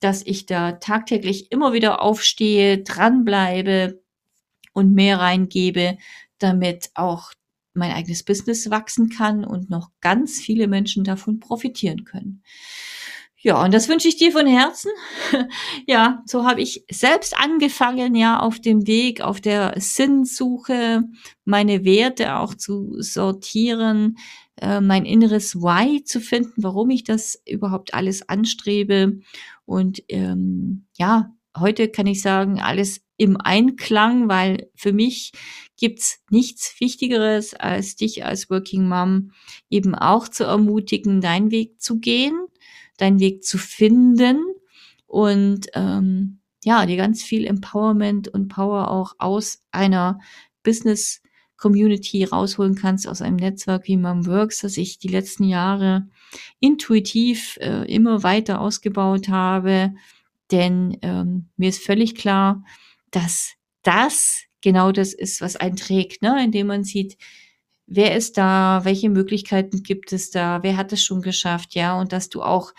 dass 0.00 0.22
ich 0.24 0.46
da 0.46 0.72
tagtäglich 0.72 1.52
immer 1.52 1.72
wieder 1.72 2.00
aufstehe, 2.00 2.78
dranbleibe, 2.78 4.00
und 4.78 4.94
mehr 4.94 5.18
reingebe, 5.18 5.98
damit 6.38 6.90
auch 6.94 7.32
mein 7.74 7.92
eigenes 7.92 8.22
Business 8.22 8.70
wachsen 8.70 9.08
kann 9.08 9.44
und 9.44 9.70
noch 9.70 9.90
ganz 10.00 10.38
viele 10.38 10.68
Menschen 10.68 11.04
davon 11.04 11.40
profitieren 11.40 12.04
können. 12.04 12.42
Ja, 13.40 13.62
und 13.62 13.72
das 13.72 13.88
wünsche 13.88 14.08
ich 14.08 14.16
dir 14.16 14.32
von 14.32 14.48
Herzen. 14.48 14.90
ja, 15.86 16.22
so 16.26 16.44
habe 16.44 16.60
ich 16.60 16.84
selbst 16.90 17.38
angefangen, 17.38 18.16
ja, 18.16 18.40
auf 18.40 18.58
dem 18.58 18.86
Weg, 18.88 19.20
auf 19.20 19.40
der 19.40 19.74
Sinnsuche, 19.76 21.04
meine 21.44 21.84
Werte 21.84 22.36
auch 22.36 22.54
zu 22.54 22.96
sortieren, 22.98 24.16
äh, 24.56 24.80
mein 24.80 25.04
inneres 25.04 25.54
Why 25.54 26.02
zu 26.02 26.20
finden, 26.20 26.64
warum 26.64 26.90
ich 26.90 27.04
das 27.04 27.40
überhaupt 27.46 27.94
alles 27.94 28.28
anstrebe. 28.28 29.20
Und 29.66 30.02
ähm, 30.08 30.86
ja, 30.96 31.32
heute 31.56 31.88
kann 31.88 32.06
ich 32.06 32.22
sagen, 32.22 32.60
alles 32.60 33.00
im 33.16 33.36
Einklang, 33.36 34.28
weil 34.28 34.70
für 34.74 34.92
mich 34.92 35.32
gibt's 35.76 36.20
nichts 36.30 36.74
Wichtigeres, 36.80 37.54
als 37.54 37.96
dich 37.96 38.24
als 38.24 38.48
Working 38.48 38.88
Mom 38.88 39.32
eben 39.70 39.94
auch 39.94 40.28
zu 40.28 40.44
ermutigen, 40.44 41.20
deinen 41.20 41.50
Weg 41.50 41.80
zu 41.80 41.98
gehen, 41.98 42.38
deinen 42.96 43.18
Weg 43.18 43.44
zu 43.44 43.58
finden 43.58 44.38
und 45.06 45.66
ähm, 45.74 46.40
ja, 46.64 46.86
dir 46.86 46.96
ganz 46.96 47.22
viel 47.22 47.46
Empowerment 47.46 48.28
und 48.28 48.48
Power 48.48 48.90
auch 48.90 49.14
aus 49.18 49.62
einer 49.70 50.20
Business 50.62 51.22
Community 51.56 52.24
rausholen 52.24 52.76
kannst, 52.76 53.08
aus 53.08 53.20
einem 53.20 53.36
Netzwerk 53.36 53.88
wie 53.88 53.96
Mom 53.96 54.26
Works, 54.26 54.60
das 54.60 54.76
ich 54.76 54.98
die 54.98 55.08
letzten 55.08 55.44
Jahre 55.44 56.08
intuitiv 56.60 57.58
äh, 57.60 57.84
immer 57.92 58.22
weiter 58.22 58.60
ausgebaut 58.60 59.28
habe. 59.28 59.92
Denn 60.50 60.98
ähm, 61.02 61.48
mir 61.56 61.68
ist 61.68 61.84
völlig 61.84 62.14
klar, 62.14 62.64
dass 63.10 63.54
das 63.82 64.42
genau 64.60 64.92
das 64.92 65.12
ist, 65.12 65.40
was 65.40 65.56
einen 65.56 65.76
trägt, 65.76 66.22
ne? 66.22 66.42
indem 66.42 66.68
man 66.68 66.84
sieht, 66.84 67.16
wer 67.86 68.16
ist 68.16 68.36
da, 68.36 68.80
welche 68.84 69.08
Möglichkeiten 69.08 69.82
gibt 69.82 70.12
es 70.12 70.30
da, 70.30 70.62
wer 70.62 70.76
hat 70.76 70.92
es 70.92 71.02
schon 71.02 71.22
geschafft, 71.22 71.74
ja, 71.74 71.98
und 71.98 72.12
dass 72.12 72.28
du 72.28 72.42
auch 72.42 72.72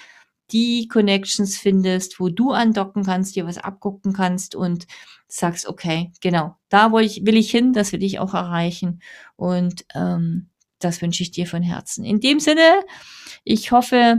die 0.52 0.88
Connections 0.88 1.58
findest, 1.58 2.20
wo 2.20 2.30
du 2.30 2.52
andocken 2.52 3.04
kannst, 3.04 3.36
dir 3.36 3.46
was 3.46 3.58
abgucken 3.58 4.14
kannst 4.14 4.56
und 4.56 4.88
sagst, 5.28 5.68
okay, 5.68 6.12
genau, 6.22 6.56
da 6.70 6.92
will 6.92 7.06
ich, 7.06 7.26
will 7.26 7.38
ich 7.38 7.52
hin, 7.52 7.74
das 7.74 7.92
will 7.92 8.04
ich 8.04 8.20
auch 8.20 8.34
erreichen. 8.34 9.02
Und 9.36 9.86
ähm, 9.94 10.50
das 10.80 11.02
wünsche 11.02 11.22
ich 11.22 11.32
dir 11.32 11.46
von 11.46 11.62
Herzen. 11.62 12.04
In 12.04 12.20
dem 12.20 12.40
Sinne, 12.40 12.82
ich 13.44 13.72
hoffe, 13.72 14.18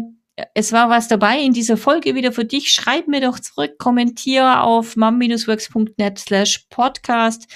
es 0.54 0.72
war 0.72 0.88
was 0.90 1.08
dabei 1.08 1.40
in 1.40 1.52
dieser 1.52 1.76
Folge 1.76 2.14
wieder 2.14 2.32
für 2.32 2.44
dich. 2.44 2.70
Schreib 2.70 3.08
mir 3.08 3.20
doch 3.20 3.38
zurück, 3.38 3.78
kommentiere 3.78 4.62
auf 4.62 4.96
mum-works.net 4.96 6.18
slash 6.18 6.66
podcast. 6.70 7.46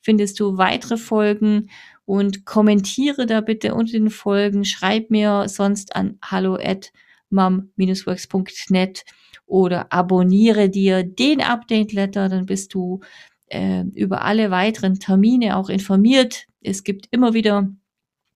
Findest 0.00 0.40
du 0.40 0.58
weitere 0.58 0.96
Folgen 0.96 1.70
und 2.04 2.44
kommentiere 2.44 3.26
da 3.26 3.40
bitte 3.40 3.74
unter 3.74 3.92
den 3.92 4.10
Folgen. 4.10 4.64
Schreib 4.64 5.10
mir 5.10 5.48
sonst 5.48 5.94
an 5.96 6.18
hallo 6.22 6.56
at 6.56 6.92
mum-works.net 7.30 9.04
oder 9.46 9.92
abonniere 9.92 10.68
dir 10.68 11.02
den 11.02 11.40
Update 11.40 11.92
Letter, 11.92 12.28
dann 12.28 12.46
bist 12.46 12.74
du 12.74 13.00
äh, 13.46 13.82
über 13.94 14.22
alle 14.22 14.50
weiteren 14.50 14.98
Termine 14.98 15.56
auch 15.56 15.68
informiert. 15.68 16.46
Es 16.60 16.84
gibt 16.84 17.08
immer 17.10 17.34
wieder 17.34 17.68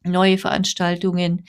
neue 0.04 0.38
Veranstaltungen 0.38 1.44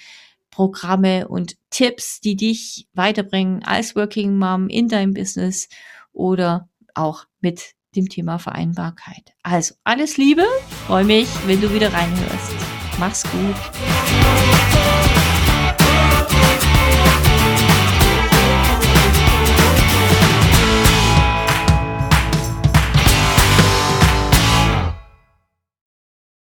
Programme 0.57 1.27
und 1.27 1.55
Tipps, 1.69 2.19
die 2.19 2.35
dich 2.35 2.87
weiterbringen 2.95 3.61
als 3.63 3.95
Working 3.95 4.39
Mom 4.39 4.69
in 4.69 4.87
deinem 4.87 5.13
Business 5.13 5.69
oder 6.13 6.67
auch 6.95 7.25
mit 7.41 7.73
dem 7.95 8.09
Thema 8.09 8.39
Vereinbarkeit. 8.39 9.35
Also 9.43 9.75
alles 9.83 10.17
Liebe, 10.17 10.47
freue 10.87 11.03
mich, 11.03 11.27
wenn 11.45 11.61
du 11.61 11.71
wieder 11.71 11.93
reinhörst. 11.93 12.55
Mach's 12.97 13.21
gut. 13.31 15.06